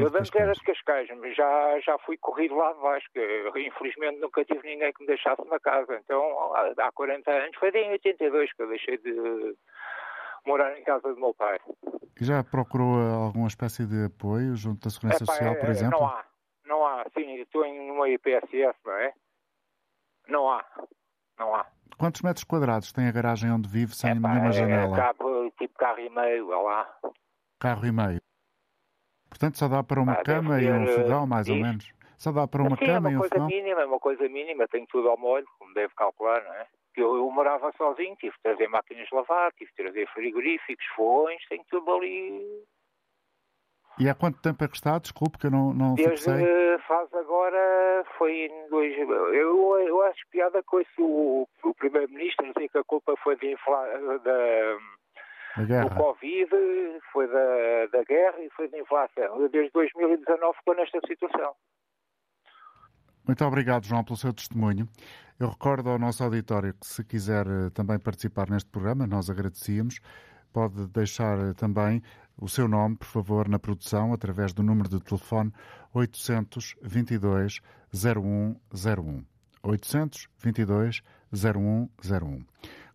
[0.00, 3.20] Eu antes era de Cascais, mas já, já fui corrido lá de baixo, que
[3.60, 6.00] infelizmente nunca tive ninguém que me deixasse na casa.
[6.02, 9.54] Então, há 40 anos, foi em 82 que eu deixei de
[10.46, 11.60] morar em casa do meu pai.
[12.18, 16.00] E já procurou alguma espécie de apoio junto da Segurança Epá, Social, por é, exemplo?
[16.00, 16.24] Não há,
[16.64, 17.04] não há.
[17.12, 19.12] Sim, estou em uma IPSS, não é?
[20.26, 20.64] Não há,
[21.38, 21.66] não há.
[21.98, 24.96] Quantos metros quadrados tem a garagem onde vive sem Epá, nenhuma é, janela?
[24.96, 25.18] Cabe,
[25.58, 26.94] tipo carro e meio, olha lá
[27.64, 28.20] carro e meio.
[29.30, 31.90] Portanto, só dá para uma ah, cama e um fogão, mais ou menos.
[32.18, 33.48] Só dá para uma Sim, cama é uma e um coisa fogão.
[33.48, 36.66] Mínima, é uma coisa mínima, tenho tudo ao molho, como deve calcular, não é?
[36.94, 41.42] Eu, eu morava sozinho, tive de trazer máquinas de lavar, tive de trazer frigoríficos, fogões,
[41.48, 42.62] tenho tudo ali.
[43.98, 44.98] E há quanto tempo é que está?
[44.98, 46.78] Desculpe que eu não, não Desde fixei.
[46.86, 48.96] faz agora, foi em dois...
[48.98, 53.52] Eu, eu acho piada com isso o, o Primeiro-Ministro dizer que a culpa foi de
[53.52, 54.78] infla, da
[55.56, 56.50] do Covid,
[57.12, 59.48] foi da, da guerra e foi da inflação.
[59.48, 61.54] Desde 2019 estou nesta situação.
[63.26, 64.86] Muito obrigado, João, pelo seu testemunho.
[65.40, 69.98] Eu recordo ao nosso auditório que, se quiser eh, também participar neste programa, nós agradecíamos.
[70.52, 72.02] Pode deixar eh, também
[72.36, 75.52] o seu nome, por favor, na produção, através do número de telefone
[75.94, 77.60] 822
[77.92, 79.24] 0101.
[79.62, 82.44] 822 0101.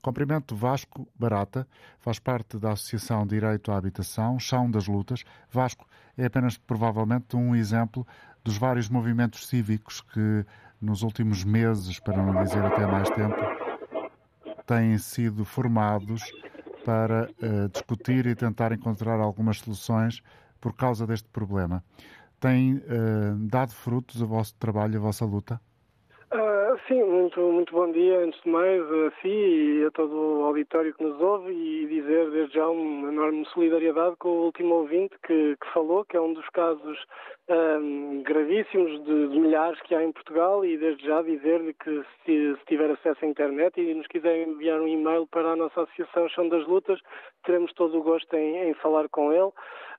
[0.01, 1.67] Cumprimento Vasco Barata,
[1.99, 5.23] faz parte da Associação Direito à Habitação, Chão das Lutas.
[5.51, 8.07] Vasco é apenas provavelmente um exemplo
[8.43, 10.45] dos vários movimentos cívicos que
[10.81, 13.35] nos últimos meses, para não dizer até mais tempo,
[14.65, 16.21] têm sido formados
[16.85, 20.21] para uh, discutir e tentar encontrar algumas soluções
[20.61, 21.83] por causa deste problema.
[22.39, 22.81] Tem uh,
[23.49, 25.59] dado frutos o vosso trabalho, a vossa luta?
[26.87, 30.93] Sim, muito, muito bom dia, antes de mais, a si e a todo o auditório
[30.93, 35.55] que nos ouve e dizer desde já uma enorme solidariedade com o último ouvinte que,
[35.55, 36.97] que falou, que é um dos casos
[37.49, 42.55] um, gravíssimos de, de, milhares que há em Portugal e desde já dizer-lhe que se,
[42.55, 46.29] se, tiver acesso à internet e nos quiser enviar um e-mail para a nossa Associação
[46.29, 46.99] Chão das Lutas,
[47.43, 49.51] teremos todo o gosto em, em falar com ele.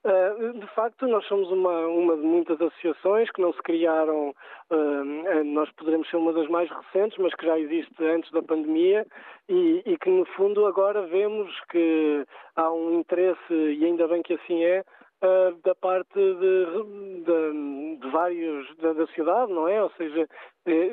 [0.02, 4.34] Uh, de facto, nós somos uma, uma de muitas associações que não se criaram,
[4.70, 9.06] uh, nós poderemos ser uma das mais recentes, mas que já existe antes da pandemia
[9.46, 12.24] e, e que, no fundo, agora vemos que
[12.56, 14.82] há um interesse, e ainda bem que assim é,
[15.64, 16.66] da parte de,
[17.24, 19.82] de, de vários da, da, cidade, não é?
[19.82, 20.26] Ou seja,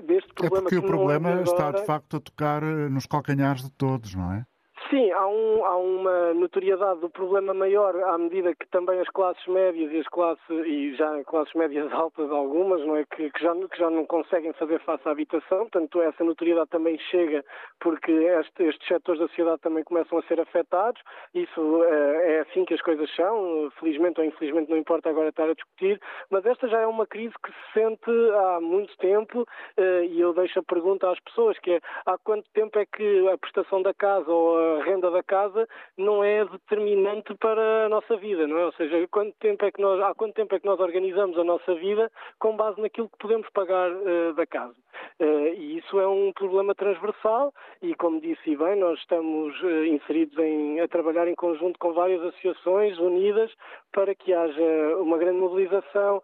[0.03, 0.57] deste problema.
[0.57, 1.43] É porque o problema agora...
[1.43, 4.45] está de facto a tocar nos calcanhares de todos, não é?
[4.89, 9.45] Sim, há, um, há, uma notoriedade do problema maior à medida que também as classes
[9.45, 13.53] médias e as classes e já classes médias altas algumas, não é que, que, já,
[13.53, 17.43] que já não conseguem fazer face à habitação, portanto essa notoriedade também chega
[17.81, 21.01] porque este, estes setores da sociedade também começam a ser afetados.
[21.33, 25.49] Isso é, é assim que as coisas são, felizmente ou infelizmente não importa agora estar
[25.49, 29.45] a discutir, mas esta já é uma crise que se sente há muito tempo
[29.75, 33.27] eh, e eu deixo a pergunta às pessoas que é há quanto tempo é que
[33.27, 37.89] a prestação da casa ou a a renda da casa não é determinante para a
[37.89, 38.65] nossa vida, não é?
[38.65, 41.43] Ou seja, quanto tempo é que nós, há quanto tempo é que nós organizamos a
[41.43, 44.75] nossa vida com base naquilo que podemos pagar uh, da casa.
[45.19, 50.37] Uh, e isso é um problema transversal e, como disse bem, nós estamos uh, inseridos
[50.37, 53.51] em, a trabalhar em conjunto com várias associações unidas
[53.91, 56.21] para que haja uma grande mobilização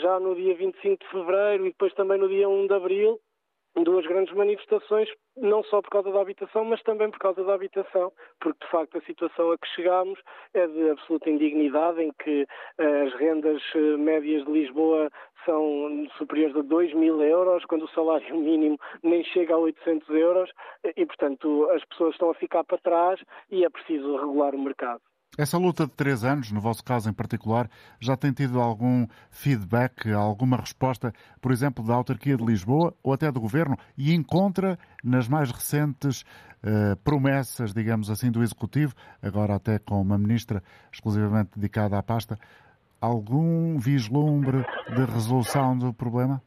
[0.00, 3.20] já no dia 25 de fevereiro e depois também no dia 1 de abril
[3.82, 8.12] duas grandes manifestações, não só por causa da habitação, mas também por causa da habitação,
[8.40, 10.18] porque de facto a situação a que chegámos
[10.52, 12.46] é de absoluta indignidade, em que
[12.78, 15.10] eh, as rendas eh, médias de Lisboa
[15.44, 20.50] são superiores a 2 mil euros, quando o salário mínimo nem chega a 800 euros,
[20.96, 25.02] e portanto as pessoas estão a ficar para trás e é preciso regular o mercado.
[25.36, 27.68] Essa luta de três anos, no vosso caso em particular,
[27.98, 33.32] já tem tido algum feedback, alguma resposta, por exemplo, da autarquia de Lisboa ou até
[33.32, 36.22] do governo e encontra nas mais recentes
[36.62, 42.38] uh, promessas, digamos assim, do Executivo, agora até com uma ministra exclusivamente dedicada à pasta,
[43.00, 46.40] algum vislumbre de resolução do problema?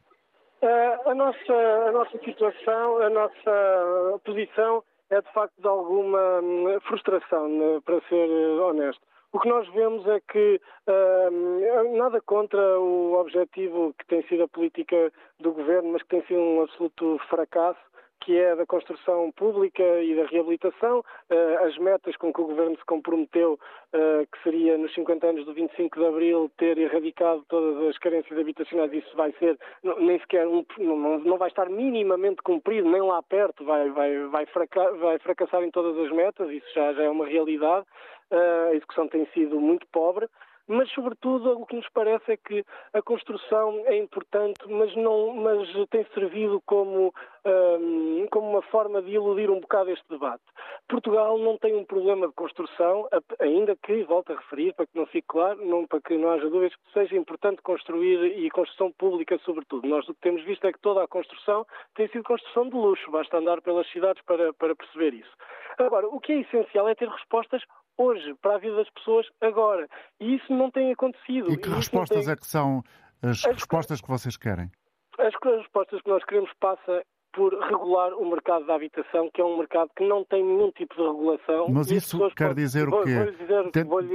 [0.61, 1.53] Uh, a, nossa,
[1.89, 8.01] a nossa situação, a nossa posição é de facto de alguma hum, frustração, né, para
[8.09, 9.01] ser eh, honesto.
[9.33, 14.47] O que nós vemos é que uh, nada contra o objetivo que tem sido a
[14.47, 17.79] política do governo, mas que tem sido um absoluto fracasso,
[18.21, 22.77] que é da construção pública e da reabilitação, uh, as metas com que o Governo
[22.77, 27.87] se comprometeu, uh, que seria nos 50 anos do 25 de Abril ter erradicado todas
[27.87, 29.57] as carências habitacionais, isso vai ser,
[29.99, 35.19] nem sequer, não, vai estar minimamente cumprido, nem lá perto, vai, vai, vai, fraca, vai
[35.19, 37.85] fracassar em todas as metas, isso já, já é uma realidade.
[38.29, 40.27] Uh, a execução tem sido muito pobre
[40.67, 45.67] mas sobretudo o que nos parece é que a construção é importante, mas não, mas
[45.89, 47.13] tem servido como
[47.45, 50.43] um, como uma forma de iludir um bocado este debate.
[50.89, 53.07] Portugal não tem um problema de construção,
[53.39, 56.49] ainda que, volto a referir, para que não fique claro, não, para que não haja
[56.49, 59.87] dúvidas, que seja importante construir e construção pública, sobretudo.
[59.87, 63.09] Nós o que temos visto é que toda a construção tem sido construção de luxo,
[63.11, 65.31] basta andar pelas cidades para, para perceber isso.
[65.77, 67.61] Agora, o que é essencial é ter respostas
[67.97, 69.87] hoje, para a vida das pessoas agora.
[70.19, 71.51] E isso não tem acontecido.
[71.51, 72.33] E que e respostas tem...
[72.33, 72.83] é que são
[73.21, 74.69] as, as respostas que vocês querem?
[75.17, 79.57] As respostas que nós queremos passa por regular o mercado da habitação, que é um
[79.57, 81.67] mercado que não tem nenhum tipo de regulação.
[81.69, 82.63] Mas isso quer podem...
[82.63, 83.31] dizer o quê?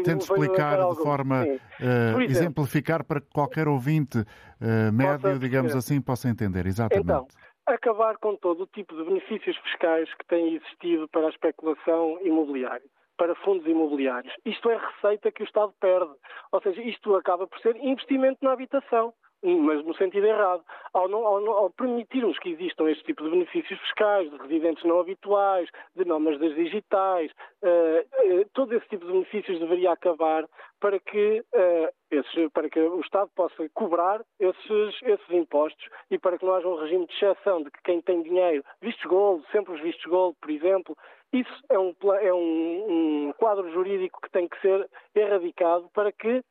[0.05, 6.29] Tente explicar de forma uh, exemplificar para que qualquer ouvinte uh, médio, digamos assim, possa
[6.29, 6.66] entender.
[6.66, 7.05] Exatamente.
[7.05, 7.27] Então,
[7.66, 12.88] acabar com todo o tipo de benefícios fiscais que têm existido para a especulação imobiliária
[13.23, 14.35] para fundos imobiliários.
[14.45, 16.11] Isto é receita que o Estado perde.
[16.51, 20.63] Ou seja, isto acaba por ser investimento na habitação mas no sentido errado.
[20.95, 25.01] Ao, não, ao, ao, permitirmos que existam este tipo de benefícios fiscais, de residentes não
[25.01, 27.33] habituais, de nómadas digitais,
[27.63, 30.47] uh, uh, todo esse tipo de benefícios deveria acabar
[30.79, 36.39] para que, uh, esses, para que o Estado possa cobrar esses, esses impostos e para
[36.39, 39.75] que não haja um regime de exceção de que quem tem dinheiro, vistos gold, sempre
[39.75, 40.97] os vistos gold, por exemplo,
[41.33, 46.45] isso é um, é um, um quadro jurídico que tem que ser erradicado para que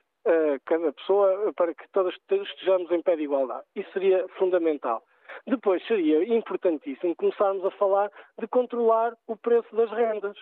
[0.66, 3.64] cada pessoa, para que todos estejamos em pé de igualdade.
[3.76, 5.04] Isso seria fundamental.
[5.48, 10.38] Depois seria importantíssimo começarmos a falar de controlar o preço das rendas.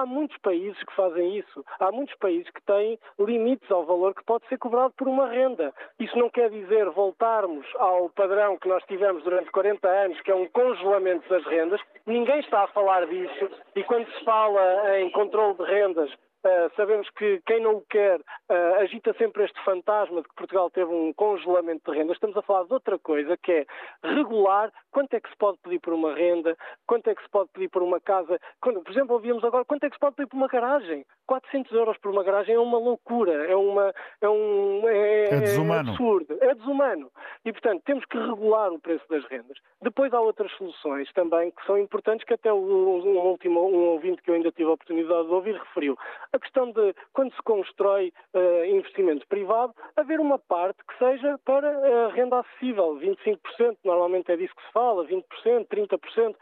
[0.00, 1.62] Há muitos países que fazem isso.
[1.78, 5.74] Há muitos países que têm limites ao valor que pode ser cobrado por uma renda.
[5.98, 10.34] Isso não quer dizer voltarmos ao padrão que nós tivemos durante 40 anos, que é
[10.34, 11.82] um congelamento das rendas.
[12.06, 13.50] Ninguém está a falar disso.
[13.76, 16.10] E quando se fala em controle de rendas,
[16.42, 20.70] Uh, sabemos que quem não o quer uh, agita sempre este fantasma de que Portugal
[20.70, 22.16] teve um congelamento de rendas.
[22.16, 23.66] Estamos a falar de outra coisa, que é
[24.02, 27.50] regular quanto é que se pode pedir por uma renda, quanto é que se pode
[27.52, 28.40] pedir por uma casa.
[28.60, 31.04] Quando, por exemplo, ouvimos agora quanto é que se pode pedir por uma garagem.
[31.30, 35.88] 400 euros por uma garagem é uma loucura, é, uma, é um é, é desumano.
[35.88, 37.12] É absurdo, é desumano.
[37.44, 39.56] E, portanto, temos que regular o preço das rendas.
[39.80, 44.20] Depois há outras soluções também que são importantes, que até o, um, último um ouvinte
[44.22, 45.96] que eu ainda tive a oportunidade de ouvir referiu.
[46.32, 51.70] A questão de, quando se constrói uh, investimento privado, haver uma parte que seja para
[51.70, 55.22] uh, renda acessível, 25%, normalmente é disso que se fala, 20%,
[55.68, 56.34] 30%,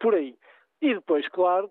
[0.00, 0.34] por aí.
[0.80, 1.70] E depois, claro,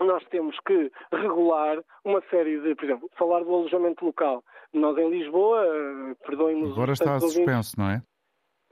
[0.00, 4.42] nós temos que regular uma série de, por exemplo, falar do alojamento local.
[4.72, 6.72] Nós em Lisboa, uh, perdoem-nos...
[6.72, 8.02] Agora está suspenso, não é?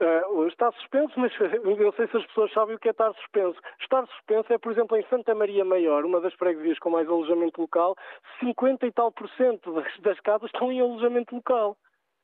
[0.01, 3.59] Uh, está suspenso, mas eu sei se as pessoas sabem o que é estar suspenso.
[3.79, 7.61] Estar suspenso é, por exemplo, em Santa Maria Maior, uma das freguesias com mais alojamento
[7.61, 7.95] local,
[8.39, 11.77] 50 e tal por cento das, das casas estão em alojamento local.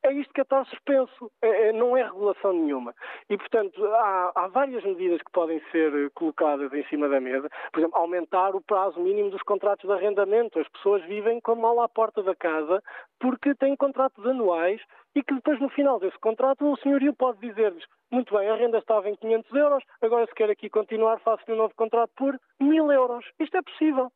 [0.04, 2.96] É isto que está suspenso, é, é, não é regulação nenhuma.
[3.30, 7.50] E, portanto, há, há, várias medidas que podem ser colocadas em cima da mesa.
[7.72, 10.60] Por exemplo, aumentar o prazo mínimo dos contratos de arrendamento.
[10.60, 12.82] As pessoas vivem com mal à porta da casa
[13.20, 14.82] porque têm contratos anuais
[15.14, 18.80] e que depois, no final desse contrato, o senhorio pode dizer-lhes muito bem, a renda
[18.80, 22.92] estava em 500 euros, agora se quer aqui continuar, faço-lhe um novo contrato por 1000
[22.92, 23.26] euros.
[23.40, 24.12] Isto é possível.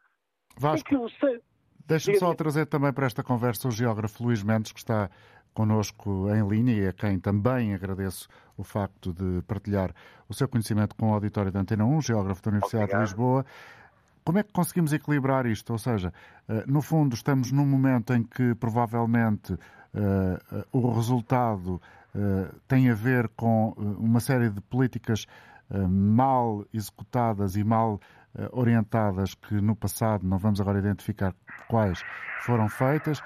[0.57, 1.07] Vasco,
[1.85, 5.09] deixa-me só trazer também para esta conversa o geógrafo Luís Mendes, que está
[5.53, 8.27] connosco em linha e a quem também agradeço
[8.57, 9.93] o facto de partilhar
[10.27, 13.01] o seu conhecimento com o auditório da Antena 1, geógrafo da Universidade Obrigado.
[13.01, 13.45] de Lisboa.
[14.23, 15.71] Como é que conseguimos equilibrar isto?
[15.71, 16.13] Ou seja,
[16.47, 19.59] eh, no fundo, estamos num momento em que provavelmente uh,
[20.71, 21.81] o resultado
[22.15, 25.25] uh, tem a ver com uma série de políticas
[25.89, 27.99] mal executadas e mal
[28.51, 31.33] orientadas que no passado, não vamos agora identificar
[31.67, 32.03] quais,
[32.41, 33.23] foram feitas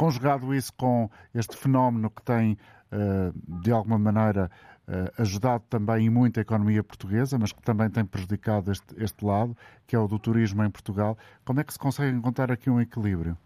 [0.00, 2.56] Conjugado isso com este fenómeno que tem,
[2.90, 3.32] eh,
[3.62, 4.50] de alguma maneira,
[4.88, 9.22] eh, ajudado também e muito a economia portuguesa, mas que também tem prejudicado este, este
[9.22, 9.54] lado,
[9.86, 12.80] que é o do turismo em Portugal, como é que se consegue encontrar aqui um
[12.80, 13.36] equilíbrio?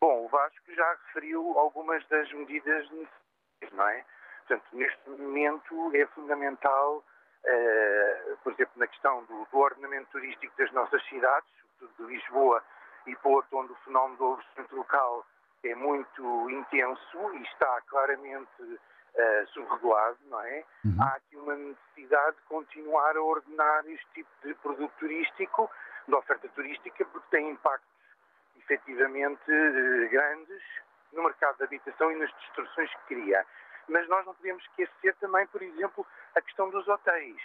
[0.00, 4.04] Bom, o Vasco já referiu algumas das medidas necessárias, não é?
[4.48, 7.04] Portanto, neste momento é fundamental,
[7.44, 12.64] uh, por exemplo, na questão do, do, ordenamento turístico das nossas cidades, sobretudo de Lisboa
[13.06, 15.26] e Porto, onde o fenómeno do alojamento local
[15.70, 20.64] é muito intenso e está claramente uh, subregulado, não é?
[20.84, 20.96] Uhum.
[21.00, 25.70] Há aqui uma necessidade de continuar a ordenar este tipo de produto turístico,
[26.06, 27.88] de oferta turística, porque tem impactos
[28.58, 30.62] efetivamente uh, grandes
[31.12, 33.46] no mercado de habitação e nas distorções que cria.
[33.88, 37.40] Mas nós não podemos esquecer também, por exemplo, a questão dos hotéis.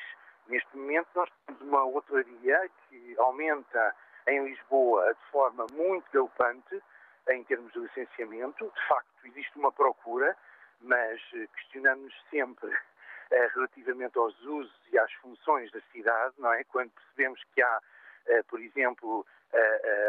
[0.48, 3.96] Neste momento nós temos uma hotelaria que aumenta
[4.28, 6.82] em Lisboa de forma muito galopante,
[7.30, 8.72] em termos de licenciamento.
[8.74, 10.36] De facto, existe uma procura,
[10.82, 12.72] mas eh, questionamos sempre
[13.32, 16.64] eh, relativamente aos usos e às funções da cidade, não é?
[16.66, 17.80] Quando percebemos que há,
[18.28, 19.26] eh, por exemplo,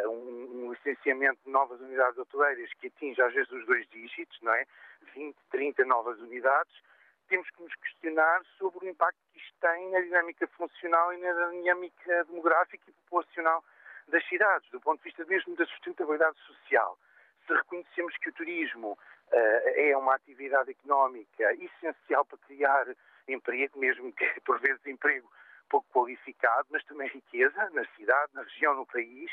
[0.06, 4.66] um, licenciamento de novas unidades hoteleiras que atinge às vezes os dois dígitos, não é?
[5.14, 6.72] 20, 30 novas unidades,
[7.28, 11.32] temos que nos questionar sobre o impacto que isto tem na dinâmica funcional e na
[11.50, 13.64] dinâmica demográfica e populacional
[14.10, 16.98] das cidades, do ponto de vista mesmo da sustentabilidade social.
[17.46, 22.86] Se reconhecemos que o turismo uh, é uma atividade económica essencial para criar
[23.26, 25.30] emprego, mesmo que por vezes emprego
[25.68, 29.30] pouco qualificado, mas também riqueza na cidade, na região, no país,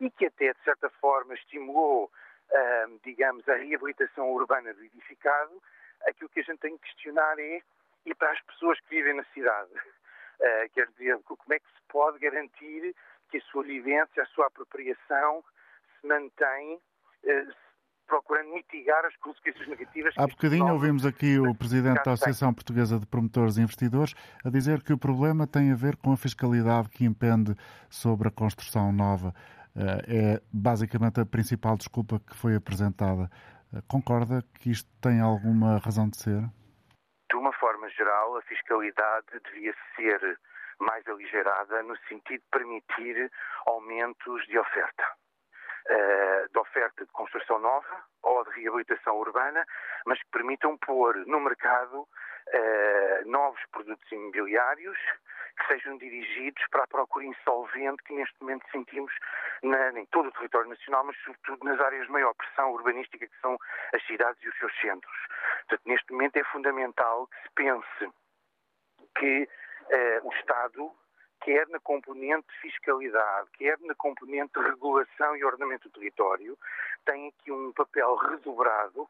[0.00, 2.04] e que até, de certa forma, estimulou,
[2.50, 5.60] uh, digamos, a reabilitação urbana do edificado,
[6.06, 7.60] aquilo que a gente tem que questionar é,
[8.06, 11.82] e para as pessoas que vivem na cidade, uh, quer dizer, como é que se
[11.88, 12.94] pode garantir
[13.34, 15.42] que a sua vivência, a sua apropriação
[16.00, 16.78] se mantém
[17.24, 17.46] eh,
[18.06, 20.14] procurando mitigar as consequências negativas.
[20.16, 24.14] Há bocadinho ouvimos aqui o Presidente da Associação Portuguesa de Promotores e Investidores
[24.44, 27.56] a dizer que o problema tem a ver com a fiscalidade que impende
[27.90, 29.34] sobre a construção nova.
[29.74, 33.28] Eh, é basicamente a principal desculpa que foi apresentada.
[33.74, 36.40] Eh, concorda que isto tem alguma razão de ser?
[37.28, 40.38] De uma forma geral, a fiscalidade devia ser
[40.80, 43.30] mais aligerada no sentido de permitir
[43.66, 45.04] aumentos de oferta
[45.90, 49.64] uh, de oferta de construção nova ou de reabilitação urbana,
[50.06, 54.98] mas que permitam pôr no mercado uh, novos produtos imobiliários
[55.56, 59.12] que sejam dirigidos para a procura insolvente que neste momento sentimos
[59.62, 63.40] na, em todo o território nacional, mas sobretudo nas áreas de maior pressão urbanística que
[63.40, 63.56] são
[63.94, 65.16] as cidades e os seus centros.
[65.60, 68.12] Portanto, neste momento é fundamental que se pense
[69.16, 69.48] que
[69.90, 70.90] uh, o Estado
[71.42, 76.58] quer na componente de fiscalidade, quer na componente de regulação e ordenamento do território,
[77.04, 79.06] tem aqui um papel redobrado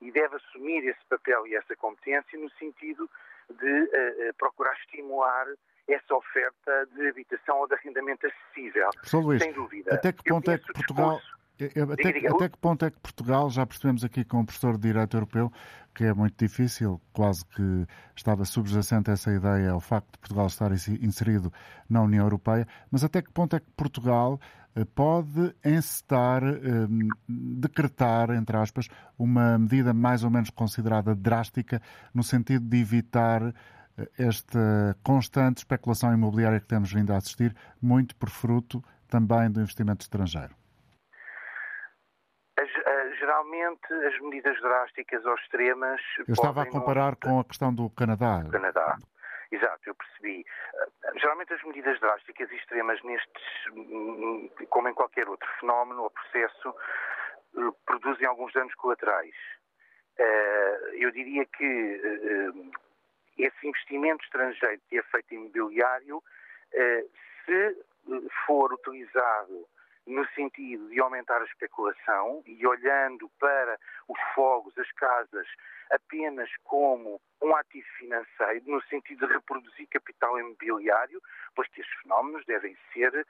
[0.00, 3.08] e deve assumir esse papel e essa competência no sentido
[3.50, 5.46] de uh, procurar estimular
[5.86, 8.88] essa oferta de habitação ou de arrendamento acessível.
[9.12, 9.94] Luís, sem dúvida.
[9.94, 11.16] Até que ponto é que Portugal...
[11.16, 11.43] Discurso
[11.92, 14.88] até, que, até que ponto é que Portugal, já percebemos aqui com o professor de
[14.88, 15.52] Direito Europeu,
[15.94, 17.86] que é muito difícil, quase que
[18.16, 21.52] estava subjacente essa ideia, ao facto de Portugal estar inserido
[21.88, 24.40] na União Europeia, mas até que ponto é que Portugal
[24.74, 26.58] eh, pode encetar, eh,
[27.28, 31.80] decretar, entre aspas, uma medida mais ou menos considerada drástica,
[32.12, 33.54] no sentido de evitar
[33.96, 39.60] eh, esta constante especulação imobiliária que temos vindo a assistir, muito por fruto também do
[39.60, 40.63] investimento estrangeiro?
[43.62, 46.00] As, medidas drásticas ou extremas.
[46.26, 48.40] Eu estava a comparar com a questão do Canadá.
[48.40, 48.98] Do Canadá.
[49.50, 50.40] Exato, eu percebi.
[50.42, 53.42] Uh, geralmente as medidas drásticas e extremas nestes,
[53.72, 56.74] hum, como em qualquer outro fenómeno ou processo,
[57.54, 59.34] uh, produzem alguns danos colaterais.
[60.92, 62.00] eu diria que
[63.36, 66.22] esse investimento estrangeiro que é feito em imobiliário,
[67.44, 67.76] se
[68.46, 69.66] for utilizado
[70.06, 73.78] no sentido de aumentar a especulação e olhando para
[74.08, 75.46] os fogos, as casas,
[75.90, 81.20] apenas como um ativo financeiro, no sentido de reproduzir capital imobiliário,
[81.54, 83.24] pois que esses fenómenos devem ser uh,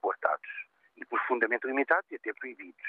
[0.00, 0.48] cortados
[0.96, 2.82] e profundamente limitados e até proibidos.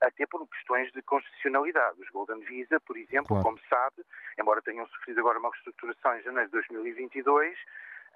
[0.00, 2.00] Até por questões de constitucionalidade.
[2.00, 3.44] Os Golden Visa, por exemplo, claro.
[3.44, 4.04] como sabe,
[4.38, 7.62] embora tenham sofrido agora uma reestruturação em janeiro de 2022, uh,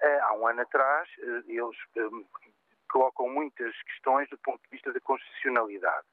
[0.01, 1.77] eh, há um ano atrás, uh, eles
[2.91, 6.05] colocam muitas questões do ponto de vista da constitucionalidade,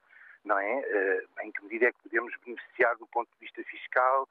[0.44, 0.78] não é?
[0.78, 4.28] Uh, em que medida é que podemos beneficiar do ponto de vista fiscal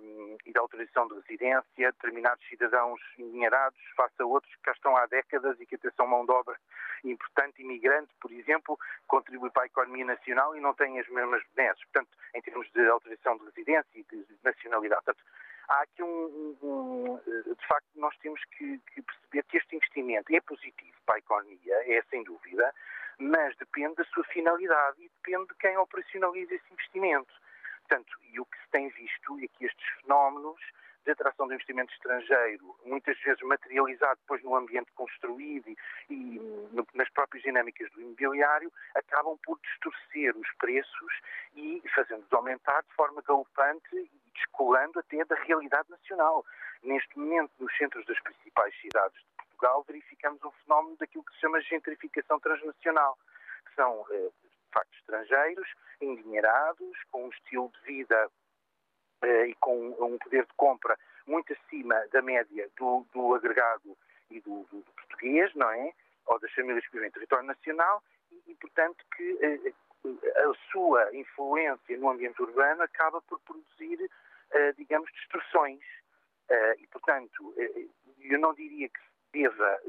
[0.00, 4.96] um, e da autorização de residência determinados cidadãos endinheirados face a outros que cá estão
[4.96, 6.56] há décadas e que até são mão de obra
[7.04, 11.82] importante, imigrante, por exemplo, contribui para a economia nacional e não têm as mesmas benesses.
[11.84, 15.02] Portanto, em termos de autorização de residência e de nacionalidade.
[15.04, 15.24] Portanto,
[15.68, 20.40] há aqui um, um, de facto nós temos que, que, perceber que este investimento é
[20.40, 22.74] positivo para a economia, é sem dúvida,
[23.18, 27.32] mas depende da sua finalidade e depende de quem operacionaliza esse investimento.
[27.80, 30.60] Portanto, e o que se tem visto é que estes fenómenos
[31.04, 35.76] de atração do investimento estrangeiro, muitas vezes materializado depois no ambiente construído e,
[36.08, 36.38] e
[36.72, 41.12] no, nas próprias dinâmicas do imobiliário, acabam por distorcer os preços
[41.56, 46.44] e fazendo-os aumentar de forma galopante descolando até da realidade nacional.
[46.82, 51.40] Neste momento, nos centros das principais cidades de Portugal, verificamos um fenómeno daquilo que se
[51.40, 53.18] chama gentrificação transnacional,
[53.74, 55.68] são, eh, de facto, estrangeiros,
[56.00, 58.30] endinheirados, com um estilo de vida
[59.22, 63.96] eh, e com um poder de compra muito acima da média do, do agregado
[64.30, 65.92] e do, do, do, português, não é?
[66.26, 69.72] Ou das famílias que vivem em território nacional e, e portanto, que eh,
[70.04, 74.10] a sua influência no ambiente urbano acaba por produzir,
[74.76, 75.80] digamos, distorções
[76.52, 77.90] Uh, e, portanto, uh,
[78.20, 79.80] eu não diria que se deva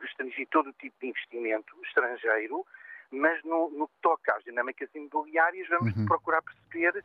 [0.00, 2.66] restringir todo o tipo de investimento estrangeiro,
[3.10, 6.06] mas no, no que toca às dinâmicas imobiliárias, vamos uhum.
[6.06, 7.04] procurar perceber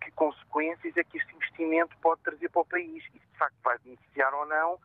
[0.00, 3.78] que consequências é que este investimento pode trazer para o país e, de facto, vai
[3.78, 4.78] beneficiar ou não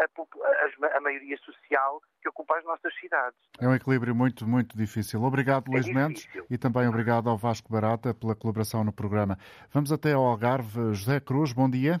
[0.00, 3.38] a, a, a, maioria social que ocupa as nossas cidades.
[3.60, 5.22] É um equilíbrio muito, muito difícil.
[5.22, 6.08] Obrigado, é Luís difícil.
[6.08, 9.38] Mendes, e também obrigado ao Vasco Barata pela colaboração no programa.
[9.72, 10.94] Vamos até ao Algarve.
[10.94, 12.00] José Cruz, bom dia.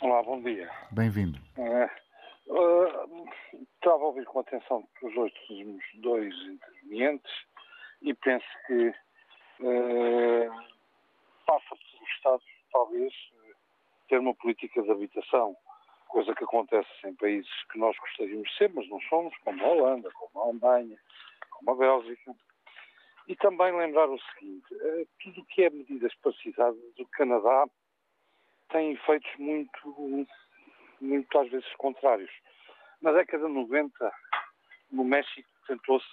[0.00, 0.70] Olá, bom dia.
[0.92, 1.38] Bem-vindo.
[1.56, 3.28] Uh, uh,
[3.74, 7.32] estava a ouvir com atenção os últimos dois intervenientes
[8.02, 8.88] e penso que
[9.60, 10.50] uh,
[11.46, 13.12] passa por o Estado, talvez,
[14.08, 15.56] ter uma política de habitação,
[16.06, 19.68] coisa que acontece em países que nós gostaríamos de ser, mas não somos, como a
[19.68, 20.98] Holanda, como a Alemanha,
[21.50, 22.34] como a Bélgica.
[23.28, 24.66] E também lembrar o seguinte,
[25.20, 27.66] tudo o que é medidas cidade do Canadá
[28.70, 30.26] tem efeitos muito,
[31.00, 32.30] muito às vezes contrários.
[33.02, 34.12] Na década de 90,
[34.92, 36.06] no México, tentou-se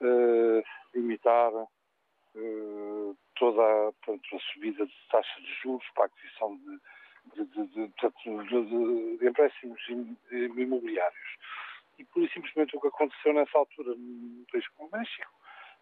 [0.00, 0.62] uh,
[0.94, 6.80] limitar uh, toda a, portanto, a, subida de taxas de juros para a aquisição de,
[7.34, 9.80] de, de, de empréstimos
[10.30, 11.36] imobiliários.
[11.98, 15.30] E, por simplesmente, o que aconteceu nessa altura no país como o México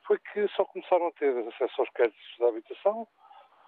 [0.07, 3.07] foi que só começaram a ter acesso aos créditos de habitação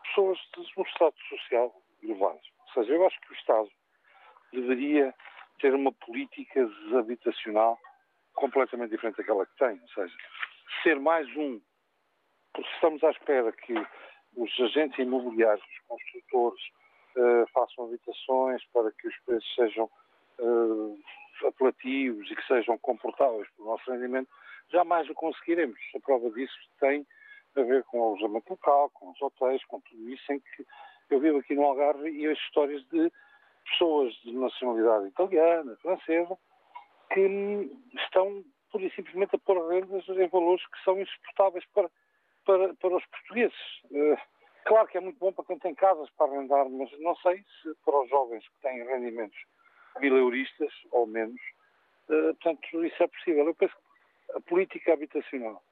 [0.02, 2.52] pessoas de um estado social elevados.
[2.66, 3.70] Ou seja, eu acho que o Estado
[4.52, 5.14] deveria
[5.60, 6.68] ter uma política
[6.98, 7.78] habitacional
[8.34, 9.80] completamente diferente daquela que tem.
[9.80, 10.14] Ou seja,
[10.82, 11.60] ser mais um,
[12.52, 13.74] porque estamos à espera que
[14.36, 16.62] os agentes imobiliários, os construtores,
[17.52, 19.90] façam habitações para que os preços sejam
[20.38, 20.98] uh,
[21.46, 24.28] apelativos e que sejam comportáveis para o nosso rendimento,
[24.70, 25.78] jamais o conseguiremos.
[25.94, 27.06] A prova disso tem
[27.56, 30.66] a ver com o alojamento local, com os hotéis, com tudo isso, em que
[31.10, 33.10] eu vivo aqui no Algarve e as histórias de
[33.64, 36.38] pessoas de nacionalidade italiana, francesa,
[37.12, 41.90] que estão pura e simplesmente a pôr rendas em valores que são insuportáveis para,
[42.44, 43.58] para, para os portugueses.
[44.64, 47.74] Claro que é muito bom para quem tem casas para arrendar, mas não sei se
[47.84, 49.38] para os jovens que têm rendimentos
[50.00, 51.40] bileuristas ou menos,
[52.08, 53.46] uh, portanto, isso é possível.
[53.46, 55.62] Eu penso que a política habitacional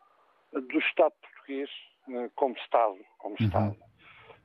[0.53, 1.71] do Estado português,
[2.09, 3.47] uh, como Estado, como uhum.
[3.47, 3.77] Estado,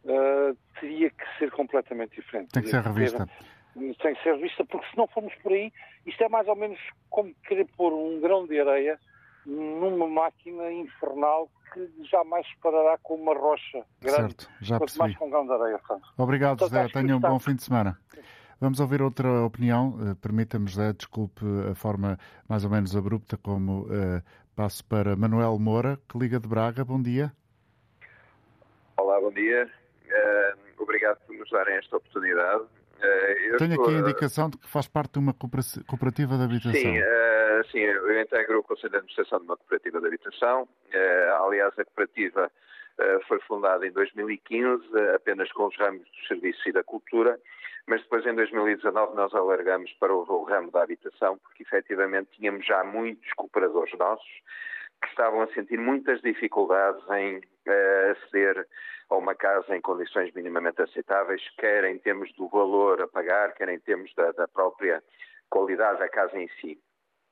[0.06, 2.52] uh, teria que ser completamente diferente.
[2.52, 3.28] Tem que ser revista.
[3.74, 5.72] tem que ser vista, porque se não formos por aí,
[6.06, 6.80] isto é mais ou menos
[7.10, 9.00] como querer pôr um grão de areia
[9.46, 15.18] numa máquina infernal que jamais se parará com uma rocha grande, certo, já quanto mais
[15.18, 15.80] com um grão de areia.
[15.80, 16.08] Portanto.
[16.18, 16.88] Obrigado, José.
[16.90, 17.98] Tenha um bom fim de semana.
[18.62, 19.98] Vamos ouvir outra opinião.
[20.00, 22.18] Uh, Permita-me, José, desculpe a forma
[22.48, 24.22] mais ou menos abrupta como uh,
[24.56, 26.86] passo para Manuel Moura, que liga de Braga.
[26.86, 27.34] Bom dia.
[28.96, 29.70] Olá, bom dia.
[30.06, 32.64] Uh, obrigado por nos darem esta oportunidade.
[32.64, 33.86] Uh, Tenho estou...
[33.86, 36.80] aqui a indicação de que faz parte de uma cooperativa de habitação.
[36.80, 37.00] Sim,
[37.66, 40.68] sim eu integro o Conselho de Administração de uma cooperativa de habitação.
[41.46, 42.52] Aliás, a cooperativa
[43.28, 44.86] foi fundada em 2015,
[45.16, 47.40] apenas com os ramos dos serviços e da cultura,
[47.88, 52.84] mas depois em 2019 nós alargamos para o ramo da habitação, porque efetivamente tínhamos já
[52.84, 54.42] muitos cooperadores nossos
[55.02, 57.42] que estavam a sentir muitas dificuldades em
[58.12, 58.66] aceder
[59.10, 63.70] a uma casa em condições minimamente aceitáveis, quer em termos do valor a pagar, quer
[63.70, 65.04] em termos da, da própria
[65.50, 66.80] qualidade da casa em si.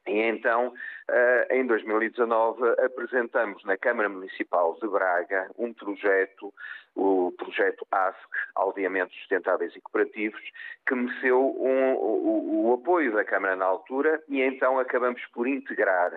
[0.08, 0.74] E então,
[1.10, 6.52] eh, em 2019, apresentamos na Câmara Municipal de Braga um projeto,
[6.96, 10.42] o projeto ASC, Aldeamentos Sustentáveis e Cooperativos,
[10.88, 16.12] que mereceu um, o, o, apoio da Câmara na altura e então acabamos por integrar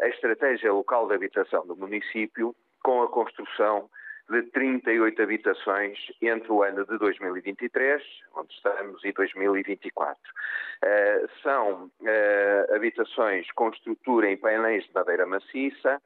[0.00, 3.88] a estratégia local de habitação do município com a construção
[4.30, 8.02] de 38 habitações entre o ano de 2023,
[8.36, 10.16] onde estamos, e 2024.
[10.16, 16.00] Uh, são uh, habitações com estrutura em painéis de madeira maciça,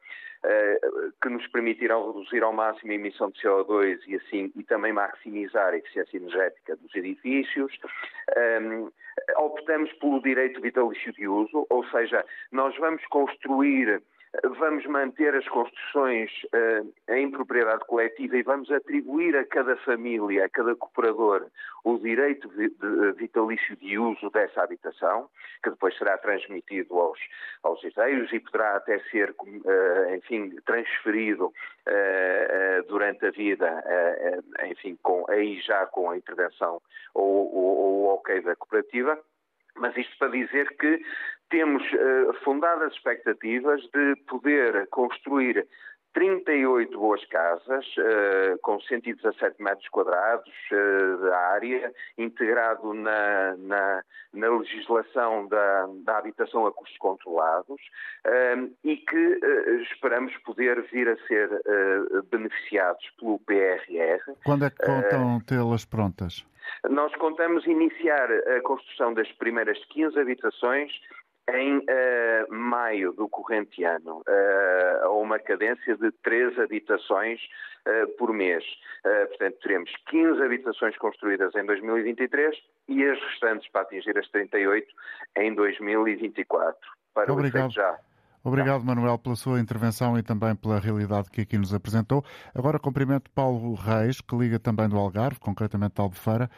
[0.44, 4.92] uh, que nos permitirão reduzir ao máximo a emissão de CO2 e assim e também
[4.92, 7.78] maximizar a eficiência energética dos edifícios.
[8.62, 8.90] Um,
[9.36, 14.02] optamos pelo direito vitalício de uso, ou seja, nós vamos construir
[14.58, 20.48] vamos manter as construções uh, em propriedade coletiva e vamos atribuir a cada família, a
[20.48, 21.46] cada cooperador,
[21.84, 25.28] o direito de, de, vitalício de uso dessa habitação,
[25.62, 27.18] que depois será transmitido aos,
[27.62, 33.84] aos herdeiros e poderá até ser, uh, enfim, transferido uh, durante a vida,
[34.70, 36.80] enfim, com, aí já com a intervenção
[37.14, 39.18] ou, ou, o ok da cooperativa.
[39.76, 41.00] Mas isto para dizer que
[41.54, 45.64] temos uh, fundadas expectativas de poder construir
[46.12, 54.02] 38 boas casas, uh, com 117 metros quadrados uh, de área, integrado na, na,
[54.32, 57.80] na legislação da, da, habitação a custos controlados
[58.82, 59.40] e que
[59.92, 61.48] esperamos poder vir a ser
[62.32, 64.34] beneficiados pelo PRR.
[64.44, 66.44] Quando é que contam tê-las prontas?
[66.88, 70.90] Nós contamos iniciar a construção das primeiras 15 habitações
[71.52, 77.40] em uh, maio do corrente ano, uh, a uma cadência de três habitações
[77.86, 78.64] uh, por mês.
[79.28, 82.56] portanto, teremos 15 habitações construídas em 2023
[82.88, 84.86] e as restantes para atingir as 38
[85.36, 86.78] em 2024.
[87.12, 87.70] Para Obrigado.
[87.70, 87.98] já.
[88.42, 92.22] Obrigado, Manuel, pela sua intervenção e também pela realidade que aqui nos apresentou.
[92.54, 96.50] Agora cumprimento Paulo Reis, que liga também do Algarve, concretamente de Albufeira,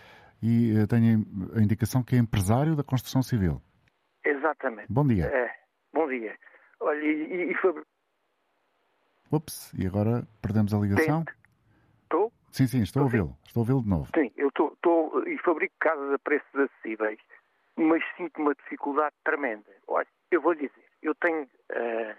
[0.42, 1.24] e tenho
[1.54, 3.62] a indicação que é empresário da construção civil.
[4.36, 4.92] Exatamente.
[4.92, 5.26] Bom dia.
[5.26, 5.54] É,
[5.92, 6.36] bom dia.
[6.80, 7.82] Olha, e, e foi...
[9.32, 11.24] Ups, e agora perdemos a ligação?
[12.02, 12.32] Estou?
[12.52, 13.36] Sim, sim, estou a ouvi-lo.
[13.46, 14.08] Estou a ouvi-lo de novo.
[14.14, 14.76] Sim, eu estou
[15.26, 17.18] e fabrico casas a preços acessíveis,
[17.76, 19.70] mas sinto uma dificuldade tremenda.
[19.88, 20.72] Olha, eu vou dizer,
[21.02, 22.16] eu tenho uh,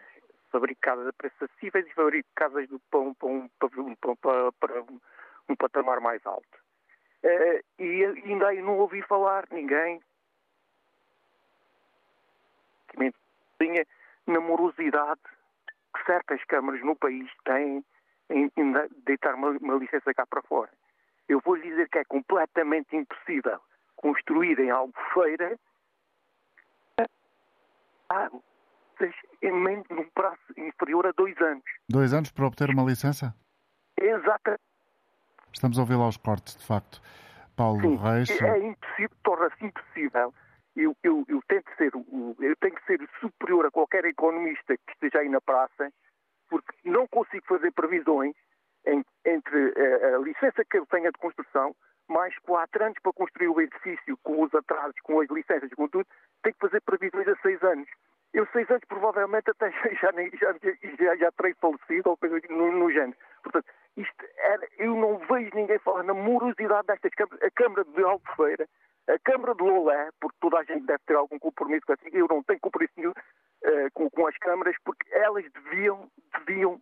[0.52, 5.00] fabrico casas a preços acessíveis e fabrico casas para um, para um, para, para um,
[5.50, 6.58] um patamar mais alto.
[7.24, 10.02] Uh, e ainda aí não ouvi falar ninguém
[12.98, 13.86] que tinha
[14.26, 15.22] na morosidade
[15.96, 17.84] que certas câmaras no país têm
[18.30, 18.74] em, em
[19.06, 20.72] deitar uma, uma, licença cá para fora.
[21.28, 23.60] Eu vou lhe dizer que é completamente impossível
[23.96, 25.58] construir em Albufeira
[28.10, 28.30] ah,
[29.42, 29.52] em
[29.90, 31.64] num prazo inferior a dois anos.
[31.90, 33.36] Dois anos para obter uma licença?
[34.00, 34.62] Exatamente.
[35.54, 37.02] Estamos a ouvir lá aos cortes, de facto.
[37.56, 38.30] Paulo Sim, Reis.
[38.42, 40.34] É impossível, torna-se impossível.
[40.78, 44.94] Eu, eu, eu, tenho que ser, eu tenho que ser superior a qualquer economista que
[44.94, 45.92] esteja aí na praça,
[46.48, 48.36] porque não consigo fazer previsões
[48.86, 51.76] em, entre a, eh, a, licença que eu tenho de construção,
[52.08, 56.06] mais quatro anos para construir o edifício, com os atrasos, com as licenças, com tudo,
[56.44, 57.90] tenho que fazer previsões a seis anos.
[58.34, 60.56] Eu, seis anos, provavelmente até já, já,
[61.00, 63.18] já, já terei falecido ou coisa no, no género.
[63.42, 63.66] Portanto,
[63.98, 67.42] isto era, eu não vejo ninguém falar na morosidade destas câmaras.
[67.42, 68.68] A Câmara de Albufeira,
[69.08, 72.28] a Câmara de Lolé, porque toda a gente deve ter algum compromisso com assim, eu
[72.30, 76.10] não tenho compromisso nenhum uh, com, com, as câmaras, porque elas deviam,
[76.46, 76.82] deviam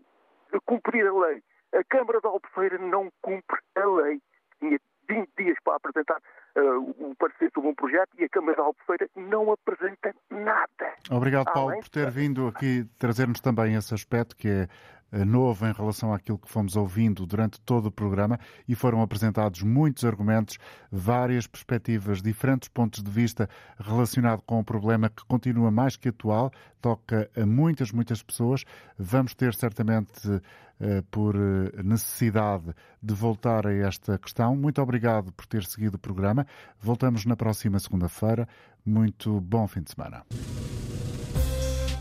[0.66, 1.44] cumprir a lei.
[1.74, 4.22] A Câmara de Albufeira não cumpre a lei.
[4.60, 6.22] Tinha 20 dias para apresentar
[6.58, 10.94] uh, o parecer sobre um projeto e a Câmara da Albufeira não apresenta nada.
[11.10, 14.68] Obrigado, Paulo, Além por ter vindo aqui trazer-nos também esse aspecto que é
[15.12, 19.62] eh, novo em relação àquilo que fomos ouvindo durante todo o programa e foram apresentados
[19.62, 20.58] muitos argumentos,
[20.92, 23.48] várias perspectivas, diferentes pontos de vista
[23.80, 26.52] relacionado com o problema que continua mais que atual,
[26.82, 28.66] toca a muitas, muitas pessoas.
[28.98, 30.42] Vamos ter certamente
[30.78, 34.58] eh, por eh, necessidade de voltar a esta questão.
[34.58, 36.45] Muito obrigado por ter seguido o programa.
[36.80, 38.48] Voltamos na próxima segunda-feira.
[38.86, 40.24] Muito bom fim de semana.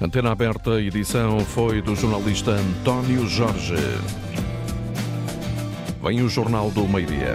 [0.01, 3.75] Antena aberta, edição foi do jornalista António Jorge.
[6.03, 7.35] Vem o Jornal do Meio-Dia.